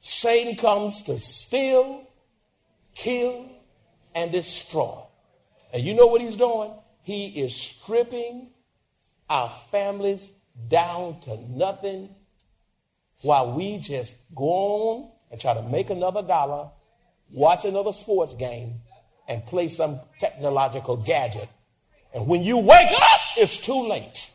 Satan 0.00 0.56
comes 0.56 1.02
to 1.02 1.18
steal, 1.18 2.06
kill, 2.94 3.46
and 4.14 4.30
destroy. 4.30 4.98
And 5.72 5.82
you 5.82 5.94
know 5.94 6.06
what 6.06 6.20
he's 6.20 6.36
doing? 6.36 6.72
He 7.02 7.26
is 7.26 7.54
stripping 7.54 8.50
our 9.28 9.52
families 9.70 10.28
down 10.68 11.20
to 11.20 11.36
nothing 11.50 12.14
while 13.22 13.52
we 13.52 13.78
just 13.78 14.16
go 14.34 14.44
on 14.44 15.10
and 15.30 15.40
try 15.40 15.54
to 15.54 15.62
make 15.62 15.90
another 15.90 16.22
dollar, 16.22 16.70
watch 17.30 17.64
another 17.64 17.92
sports 17.92 18.34
game, 18.34 18.80
and 19.28 19.46
play 19.46 19.68
some 19.68 20.00
technological 20.18 20.96
gadget. 20.96 21.48
And 22.14 22.26
when 22.26 22.42
you 22.42 22.56
wake 22.56 22.90
up, 22.90 23.20
it's 23.36 23.58
too 23.58 23.86
late. 23.86 24.30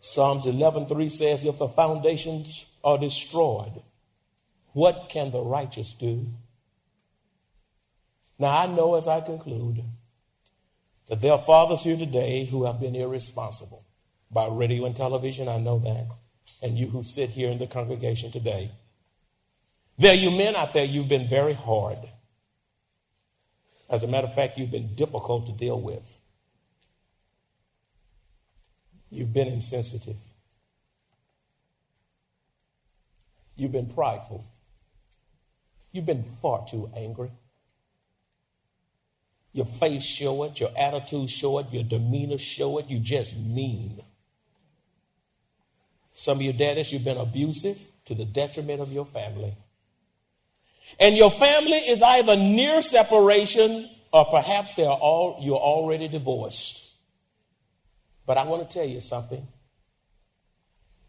Psalms 0.00 0.46
11:3 0.46 1.08
says, 1.08 1.44
"If 1.44 1.58
the 1.58 1.68
foundations 1.68 2.66
are 2.84 2.98
destroyed, 2.98 3.82
what 4.72 5.08
can 5.08 5.30
the 5.32 5.42
righteous 5.42 5.92
do?" 5.92 6.26
Now 8.38 8.56
I 8.56 8.66
know 8.66 8.94
as 8.94 9.08
I 9.08 9.20
conclude 9.20 9.84
that 11.06 11.20
there 11.20 11.32
are 11.32 11.38
fathers 11.38 11.82
here 11.82 11.96
today 11.96 12.44
who 12.44 12.64
have 12.64 12.78
been 12.78 12.94
irresponsible 12.94 13.84
by 14.30 14.46
radio 14.46 14.84
and 14.84 14.94
television. 14.94 15.48
I 15.48 15.58
know 15.58 15.78
that, 15.80 16.06
and 16.62 16.78
you 16.78 16.88
who 16.88 17.02
sit 17.02 17.30
here 17.30 17.50
in 17.50 17.58
the 17.58 17.66
congregation 17.66 18.30
today. 18.30 18.70
There 19.98 20.12
are 20.12 20.16
you 20.16 20.30
men 20.30 20.54
out 20.54 20.72
there. 20.72 20.84
You've 20.84 21.08
been 21.08 21.28
very 21.28 21.54
hard. 21.54 21.98
As 23.90 24.02
a 24.02 24.06
matter 24.06 24.26
of 24.26 24.34
fact, 24.34 24.58
you've 24.58 24.70
been 24.70 24.94
difficult 24.94 25.46
to 25.46 25.52
deal 25.52 25.80
with. 25.80 26.02
You've 29.10 29.32
been 29.32 29.48
insensitive. 29.48 30.16
You've 33.56 33.72
been 33.72 33.86
prideful. 33.86 34.44
You've 35.90 36.06
been 36.06 36.24
far 36.42 36.64
too 36.68 36.90
angry. 36.94 37.32
Your 39.52 39.66
face 39.66 40.04
show 40.04 40.44
it, 40.44 40.60
your 40.60 40.70
attitude 40.78 41.30
show 41.30 41.58
it, 41.58 41.66
your 41.72 41.82
demeanor 41.82 42.38
show 42.38 42.78
it. 42.78 42.88
You 42.88 43.00
just 43.00 43.34
mean. 43.34 44.00
Some 46.12 46.38
of 46.38 46.42
your 46.42 46.52
daddies, 46.52 46.92
you've 46.92 47.04
been 47.04 47.16
abusive 47.16 47.78
to 48.04 48.14
the 48.14 48.24
detriment 48.24 48.80
of 48.80 48.92
your 48.92 49.06
family. 49.06 49.54
And 50.98 51.16
your 51.16 51.30
family 51.30 51.78
is 51.78 52.02
either 52.02 52.36
near 52.36 52.82
separation 52.82 53.88
or 54.12 54.24
perhaps 54.26 54.74
they 54.74 54.84
are 54.84 54.96
all 54.96 55.38
you're 55.40 55.56
already 55.56 56.08
divorced. 56.08 56.94
But 58.26 58.38
I 58.38 58.44
want 58.44 58.68
to 58.68 58.78
tell 58.78 58.86
you 58.86 59.00
something. 59.00 59.46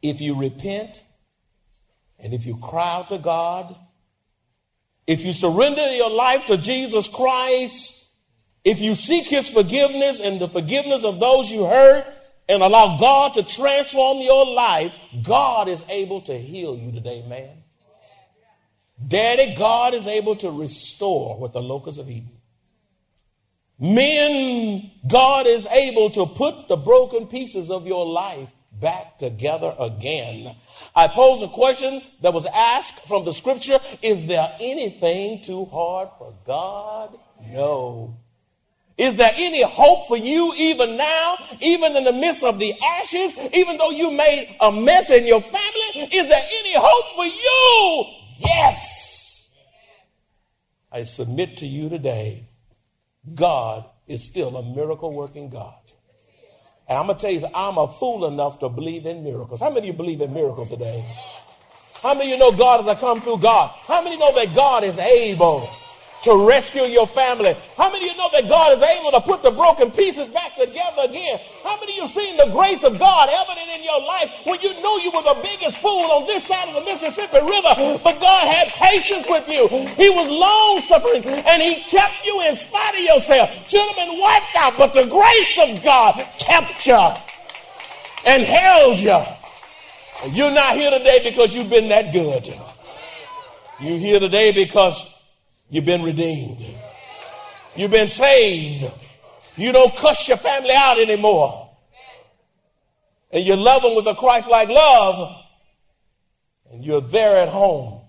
If 0.02 0.22
you 0.22 0.40
repent 0.40 1.04
and 2.18 2.34
if 2.34 2.46
you 2.46 2.58
cry 2.58 2.96
out 2.96 3.10
to 3.10 3.18
God, 3.18 3.76
if 5.08 5.22
you 5.22 5.34
surrender 5.34 5.92
your 5.92 6.10
life 6.10 6.46
to 6.46 6.58
Jesus 6.58 7.08
Christ, 7.08 8.08
if 8.64 8.80
you 8.80 8.94
seek 8.96 9.26
his 9.26 9.50
forgiveness 9.50 10.20
and 10.20 10.40
the 10.40 10.48
forgiveness 10.48 11.04
of 11.04 11.20
those 11.20 11.50
you 11.50 11.66
hurt 11.66 12.06
and 12.48 12.62
allow 12.62 12.98
God 13.00 13.34
to 13.36 13.44
transform 13.44 14.20
your 14.20 14.46
life, 14.46 14.94
God 15.24 15.68
is 15.68 15.84
able 15.90 16.22
to 16.22 16.38
heal 16.38 16.76
you 16.76 16.92
today, 16.92 17.26
man. 17.28 17.59
Daddy, 19.08 19.56
God 19.56 19.94
is 19.94 20.08
able 20.08 20.36
to 20.38 20.52
restore 20.52 21.38
what 21.38 21.54
the 21.54 21.62
locusts 21.62 22.00
have 22.00 22.10
eaten. 22.10 22.30
Men, 23.80 24.92
God 25.08 25.48
is 25.48 25.66
able 25.68 26.10
to 26.12 26.26
put 26.26 26.68
the 26.68 26.76
broken 26.76 27.28
pieces 27.28 27.72
of 27.72 27.88
your 27.88 28.06
life 28.06 28.50
back 28.74 29.18
together 29.18 29.74
again. 29.80 30.56
I 30.96 31.08
pose 31.08 31.42
a 31.42 31.48
question 31.48 32.02
that 32.22 32.34
was 32.34 32.46
asked 32.46 33.08
from 33.08 33.24
the 33.24 33.32
scripture 33.32 33.80
Is 34.02 34.26
there 34.28 34.54
anything 34.60 35.42
too 35.44 35.66
hard 35.66 36.10
for 36.18 36.34
God? 36.46 37.18
No. 37.52 38.18
Is 38.98 39.16
there 39.16 39.32
any 39.34 39.64
hope 39.64 40.10
for 40.10 40.18
you 40.18 40.54
even 40.56 40.98
now, 40.98 41.36
even 41.62 41.96
in 41.96 42.04
the 42.04 42.12
midst 42.12 42.44
of 42.44 42.60
the 42.60 42.74
ashes, 42.84 43.32
even 43.54 43.78
though 43.78 43.92
you 43.92 44.12
made 44.12 44.58
a 44.60 44.74
mess 44.74 45.10
in 45.10 45.26
your 45.26 45.40
family? 45.40 46.10
Is 46.12 46.28
there 46.28 46.44
any 46.60 46.74
hope 46.76 47.16
for 47.16 47.26
you? 47.26 48.19
Yes. 48.40 49.50
I 50.92 51.04
submit 51.04 51.58
to 51.58 51.68
you 51.68 51.90
today 51.90 52.50
God 53.36 53.86
is 54.08 54.24
still 54.24 54.58
a 54.58 54.64
miracle 54.64 55.14
working 55.14 55.50
God. 55.50 55.74
And 56.88 56.98
I'm 56.98 57.06
going 57.06 57.18
to 57.18 57.22
tell 57.22 57.32
you, 57.32 57.46
I'm 57.54 57.78
a 57.78 57.88
fool 57.88 58.26
enough 58.26 58.60
to 58.60 58.70
believe 58.70 59.06
in 59.06 59.24
miracles. 59.24 59.60
How 59.60 59.70
many 59.70 59.82
of 59.82 59.86
you 59.86 59.94
believe 59.94 60.22
in 60.22 60.34
miracles 60.34 60.70
today? 60.70 61.06
How 62.02 62.14
many 62.14 62.32
of 62.32 62.38
you 62.38 62.38
know 62.38 62.58
God 62.58 62.84
has 62.86 62.98
come 62.98 63.22
through 63.22 63.40
God? 63.40 63.70
How 63.70 64.02
many 64.02 64.18
know 64.18 64.34
that 64.34 64.56
God 64.56 64.84
is 64.84 64.98
able? 64.98 65.70
To 66.24 66.48
rescue 66.48 66.84
your 66.84 67.08
family. 67.08 67.56
How 67.78 67.92
many 67.92 68.10
of 68.10 68.12
you 68.12 68.18
know 68.18 68.30
that 68.34 68.50
God 68.50 68.78
is 68.78 68.84
able 68.84 69.12
to 69.12 69.22
put 69.22 69.42
the 69.42 69.52
broken 69.52 69.92
pieces 69.92 70.28
back 70.30 70.56
together 70.56 71.04
again? 71.06 71.40
How 71.64 71.80
many 71.80 71.98
of 72.00 72.04
you 72.04 72.08
seen 72.08 72.38
the 72.38 72.48
grace 72.52 72.84
of 72.84 73.00
God 73.00 73.30
evident 73.32 73.70
in 73.78 73.84
your 73.84 74.02
life 74.02 74.32
when 74.44 74.60
you 74.62 74.74
knew 74.82 75.00
you 75.02 75.12
were 75.12 75.24
the 75.24 75.40
biggest 75.42 75.80
fool 75.80 76.12
on 76.12 76.26
this 76.28 76.46
side 76.46 76.68
of 76.68 76.76
the 76.76 76.82
Mississippi 76.82 77.40
River, 77.40 78.00
but 78.04 78.20
God 78.20 78.48
had 78.48 78.68
patience 78.68 79.26
with 79.30 79.48
you. 79.48 79.68
He 79.96 80.10
was 80.10 80.30
long 80.30 80.82
suffering 80.82 81.24
and 81.24 81.62
he 81.62 81.82
kept 81.84 82.26
you 82.26 82.42
in 82.42 82.56
spite 82.56 82.96
of 82.96 83.02
yourself. 83.02 83.50
Should 83.70 83.88
have 83.88 83.96
been 83.96 84.20
wiped 84.20 84.56
out, 84.56 84.78
but 84.78 84.94
the 84.94 85.06
grace 85.06 85.60
of 85.70 85.84
God 85.84 86.16
kept 86.38 86.86
you 86.86 87.00
and 88.26 88.44
held 88.44 89.00
you. 89.00 89.24
You're 90.32 90.52
not 90.52 90.76
here 90.76 90.92
today 90.92 91.22
because 91.24 91.56
you've 91.56 91.70
been 91.70 91.88
that 91.90 92.12
good. 92.12 92.48
You're 93.80 93.98
here 93.98 94.20
today 94.20 94.52
because 94.52 95.19
You've 95.70 95.86
been 95.86 96.04
redeemed. 96.04 96.64
You've 97.76 97.92
been 97.92 98.08
saved. 98.08 98.92
You 99.56 99.72
don't 99.72 99.96
cuss 99.96 100.28
your 100.28 100.38
family 100.38 100.72
out 100.74 100.98
anymore. 100.98 101.70
And 103.32 103.46
you 103.46 103.56
love 103.56 103.84
them 103.84 103.96
with 103.96 104.08
a 104.08 104.16
Christ 104.16 104.50
like 104.50 104.70
love. 104.70 105.44
And 106.72 106.84
you're 106.84 107.02
there 107.02 107.38
at 107.38 107.50
home. 107.50 108.02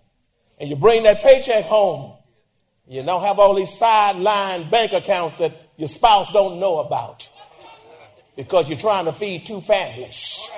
And 0.58 0.70
you 0.70 0.76
bring 0.76 1.02
that 1.02 1.22
paycheck 1.22 1.64
home. 1.64 2.14
You 2.86 3.02
don't 3.02 3.22
have 3.22 3.38
all 3.38 3.54
these 3.54 3.76
sideline 3.78 4.70
bank 4.70 4.92
accounts 4.92 5.36
that 5.38 5.52
your 5.76 5.88
spouse 5.88 6.32
don't 6.32 6.58
know 6.60 6.78
about. 6.78 7.28
Because 8.36 8.68
you're 8.68 8.78
trying 8.78 9.04
to 9.04 9.12
feed 9.12 9.46
two 9.46 9.60
families. 9.60 10.50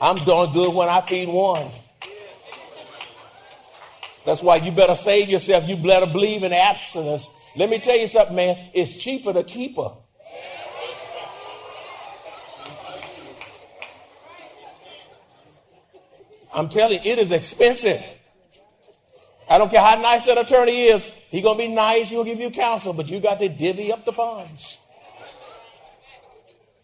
I'm 0.00 0.24
doing 0.24 0.52
good 0.52 0.74
when 0.74 0.88
I 0.88 1.00
feed 1.00 1.28
one. 1.28 1.70
That's 4.24 4.42
why 4.42 4.56
you 4.56 4.72
better 4.72 4.94
save 4.94 5.28
yourself. 5.28 5.68
You 5.68 5.76
better 5.76 6.06
believe 6.06 6.42
in 6.42 6.52
abstinence. 6.52 7.28
Let 7.56 7.68
me 7.68 7.78
tell 7.78 7.96
you 7.96 8.08
something, 8.08 8.34
man. 8.34 8.70
It's 8.72 8.96
cheaper 8.96 9.32
to 9.32 9.44
keep 9.44 9.76
her. 9.76 9.92
I'm 16.52 16.68
telling 16.68 17.02
you, 17.02 17.12
it 17.12 17.18
is 17.18 17.32
expensive. 17.32 18.02
I 19.50 19.58
don't 19.58 19.70
care 19.70 19.84
how 19.84 20.00
nice 20.00 20.24
that 20.26 20.38
attorney 20.38 20.84
is. 20.84 21.04
He's 21.30 21.42
going 21.42 21.58
to 21.58 21.64
be 21.64 21.74
nice. 21.74 22.08
He'll 22.08 22.24
give 22.24 22.40
you 22.40 22.50
counsel, 22.50 22.92
but 22.92 23.10
you 23.10 23.20
got 23.20 23.40
to 23.40 23.48
divvy 23.48 23.92
up 23.92 24.04
the 24.04 24.12
funds. 24.12 24.78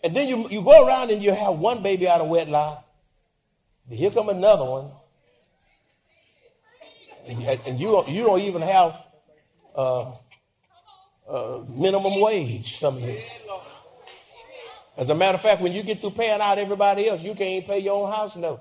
And 0.03 0.15
then 0.15 0.29
you, 0.29 0.49
you 0.49 0.63
go 0.63 0.87
around 0.87 1.11
and 1.11 1.23
you 1.23 1.33
have 1.33 1.55
one 1.59 1.83
baby 1.83 2.09
out 2.09 2.21
of 2.21 2.29
wedlock. 2.29 2.85
Here 3.89 4.11
come 4.11 4.29
another 4.29 4.65
one 4.65 4.91
and 7.31 7.81
you 7.81 8.05
you 8.09 8.25
don't 8.25 8.41
even 8.41 8.63
have 8.63 8.97
uh, 9.75 10.13
uh, 11.29 11.65
minimum 11.69 12.21
wage. 12.21 12.79
Some 12.79 12.97
of 12.97 13.03
you. 13.03 13.21
As 14.97 15.09
a 15.09 15.15
matter 15.15 15.37
of 15.37 15.41
fact, 15.41 15.63
when 15.63 15.73
you 15.73 15.83
get 15.83 16.01
through 16.01 16.11
paying 16.11 16.41
out 16.41 16.59
everybody 16.59 17.09
else, 17.09 17.23
you 17.23 17.35
can't 17.35 17.67
pay 17.67 17.79
your 17.79 18.05
own 18.05 18.13
house 18.13 18.37
note. 18.37 18.61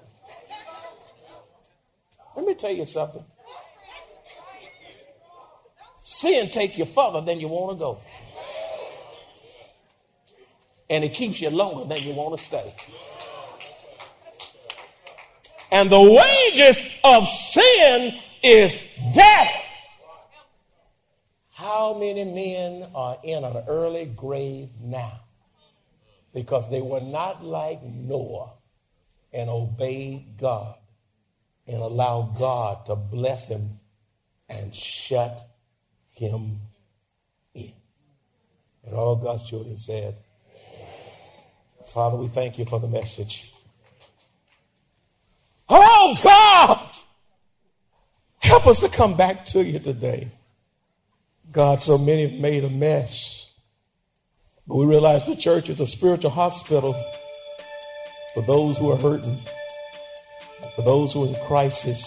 Let 2.35 2.45
me 2.45 2.53
tell 2.55 2.71
you 2.71 2.85
something. 2.85 3.25
Sin 6.03 6.49
take 6.49 6.77
you 6.77 6.85
further 6.85 7.21
than 7.21 7.39
you 7.39 7.47
want 7.47 7.77
to 7.77 7.79
go. 7.79 7.99
And 10.89 11.03
it 11.03 11.13
keeps 11.13 11.41
you 11.41 11.49
longer 11.49 11.93
than 11.93 12.03
you 12.03 12.13
want 12.13 12.37
to 12.37 12.43
stay. 12.43 12.73
And 15.71 15.89
the 15.89 16.01
wages 16.01 16.81
of 17.03 17.27
sin 17.27 18.19
is 18.43 18.79
death. 19.13 19.65
How 21.51 21.93
many 21.93 22.23
men 22.23 22.89
are 22.95 23.17
in 23.23 23.43
an 23.43 23.63
early 23.67 24.05
grave 24.05 24.69
now? 24.81 25.19
Because 26.33 26.69
they 26.69 26.81
were 26.81 27.01
not 27.01 27.43
like 27.43 27.83
Noah 27.83 28.51
and 29.33 29.49
obeyed 29.49 30.37
God 30.37 30.75
and 31.67 31.81
allowed 31.81 32.35
God 32.37 32.85
to 32.85 32.95
bless 32.95 33.47
him 33.47 33.79
and 34.47 34.73
shut 34.73 35.47
him 36.11 36.59
in. 37.53 37.73
And 38.85 38.95
all 38.95 39.15
God's 39.15 39.47
children 39.47 39.77
said, 39.77 40.15
Father, 41.87 42.17
we 42.17 42.27
thank 42.27 42.57
you 42.57 42.65
for 42.65 42.79
the 42.79 42.87
message. 42.87 43.53
Oh 45.67 46.17
God, 46.23 46.88
help 48.59 48.71
us 48.71 48.79
to 48.79 48.89
come 48.89 49.15
back 49.15 49.45
to 49.45 49.63
you 49.63 49.79
today. 49.79 50.29
God, 51.49 51.81
so 51.81 51.97
many 51.97 52.27
have 52.27 52.41
made 52.41 52.65
a 52.65 52.69
mess. 52.69 53.47
But 54.67 54.75
we 54.75 54.85
realize 54.85 55.23
the 55.23 55.37
church 55.37 55.69
is 55.69 55.79
a 55.79 55.87
spiritual 55.87 56.31
hospital 56.31 56.93
for 58.33 58.41
those 58.41 58.77
who 58.77 58.91
are 58.91 58.97
hurting, 58.97 59.39
for 60.75 60.81
those 60.81 61.13
who 61.13 61.23
are 61.23 61.27
in 61.29 61.35
crisis, 61.45 62.05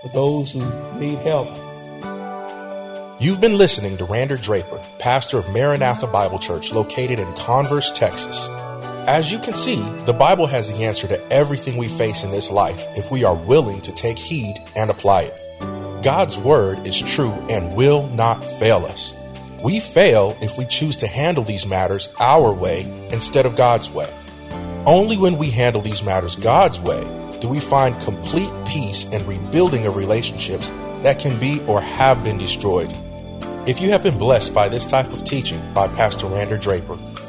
for 0.00 0.08
those 0.14 0.52
who 0.52 0.60
need 0.98 1.18
help. 1.18 1.48
You've 3.20 3.42
been 3.42 3.58
listening 3.58 3.98
to 3.98 4.06
Randy 4.06 4.36
Draper, 4.36 4.82
pastor 4.98 5.36
of 5.36 5.52
Maranatha 5.52 6.06
Bible 6.06 6.38
Church 6.38 6.72
located 6.72 7.18
in 7.18 7.30
Converse, 7.34 7.92
Texas. 7.92 8.48
As 9.06 9.30
you 9.30 9.38
can 9.38 9.52
see, 9.52 9.76
the 10.06 10.14
Bible 10.14 10.46
has 10.46 10.72
the 10.72 10.82
answer 10.82 11.06
to 11.08 11.20
everything 11.30 11.76
we 11.76 11.88
face 11.88 12.24
in 12.24 12.30
this 12.30 12.50
life 12.50 12.82
if 12.96 13.10
we 13.10 13.22
are 13.22 13.34
willing 13.34 13.82
to 13.82 13.92
take 13.92 14.16
heed 14.16 14.56
and 14.74 14.88
apply 14.88 15.24
it. 15.24 16.02
God's 16.02 16.38
word 16.38 16.86
is 16.86 16.98
true 16.98 17.32
and 17.50 17.76
will 17.76 18.08
not 18.08 18.42
fail 18.58 18.86
us. 18.86 19.14
We 19.62 19.80
fail 19.80 20.34
if 20.40 20.56
we 20.56 20.64
choose 20.64 20.96
to 20.98 21.06
handle 21.06 21.44
these 21.44 21.66
matters 21.66 22.14
our 22.18 22.50
way 22.50 22.86
instead 23.12 23.44
of 23.44 23.56
God's 23.56 23.90
way. 23.90 24.10
Only 24.86 25.18
when 25.18 25.36
we 25.36 25.50
handle 25.50 25.82
these 25.82 26.02
matters 26.02 26.34
God's 26.34 26.80
way 26.80 27.02
do 27.42 27.48
we 27.48 27.60
find 27.60 28.00
complete 28.04 28.50
peace 28.66 29.04
and 29.12 29.22
rebuilding 29.26 29.86
of 29.86 29.96
relationships 29.96 30.70
that 31.02 31.18
can 31.18 31.38
be 31.38 31.60
or 31.66 31.78
have 31.78 32.24
been 32.24 32.38
destroyed. 32.38 32.90
If 33.68 33.82
you 33.82 33.90
have 33.90 34.02
been 34.02 34.16
blessed 34.16 34.54
by 34.54 34.70
this 34.70 34.86
type 34.86 35.12
of 35.12 35.24
teaching 35.24 35.60
by 35.74 35.88
Pastor 35.88 36.26
Randy 36.26 36.56
Draper, 36.56 36.98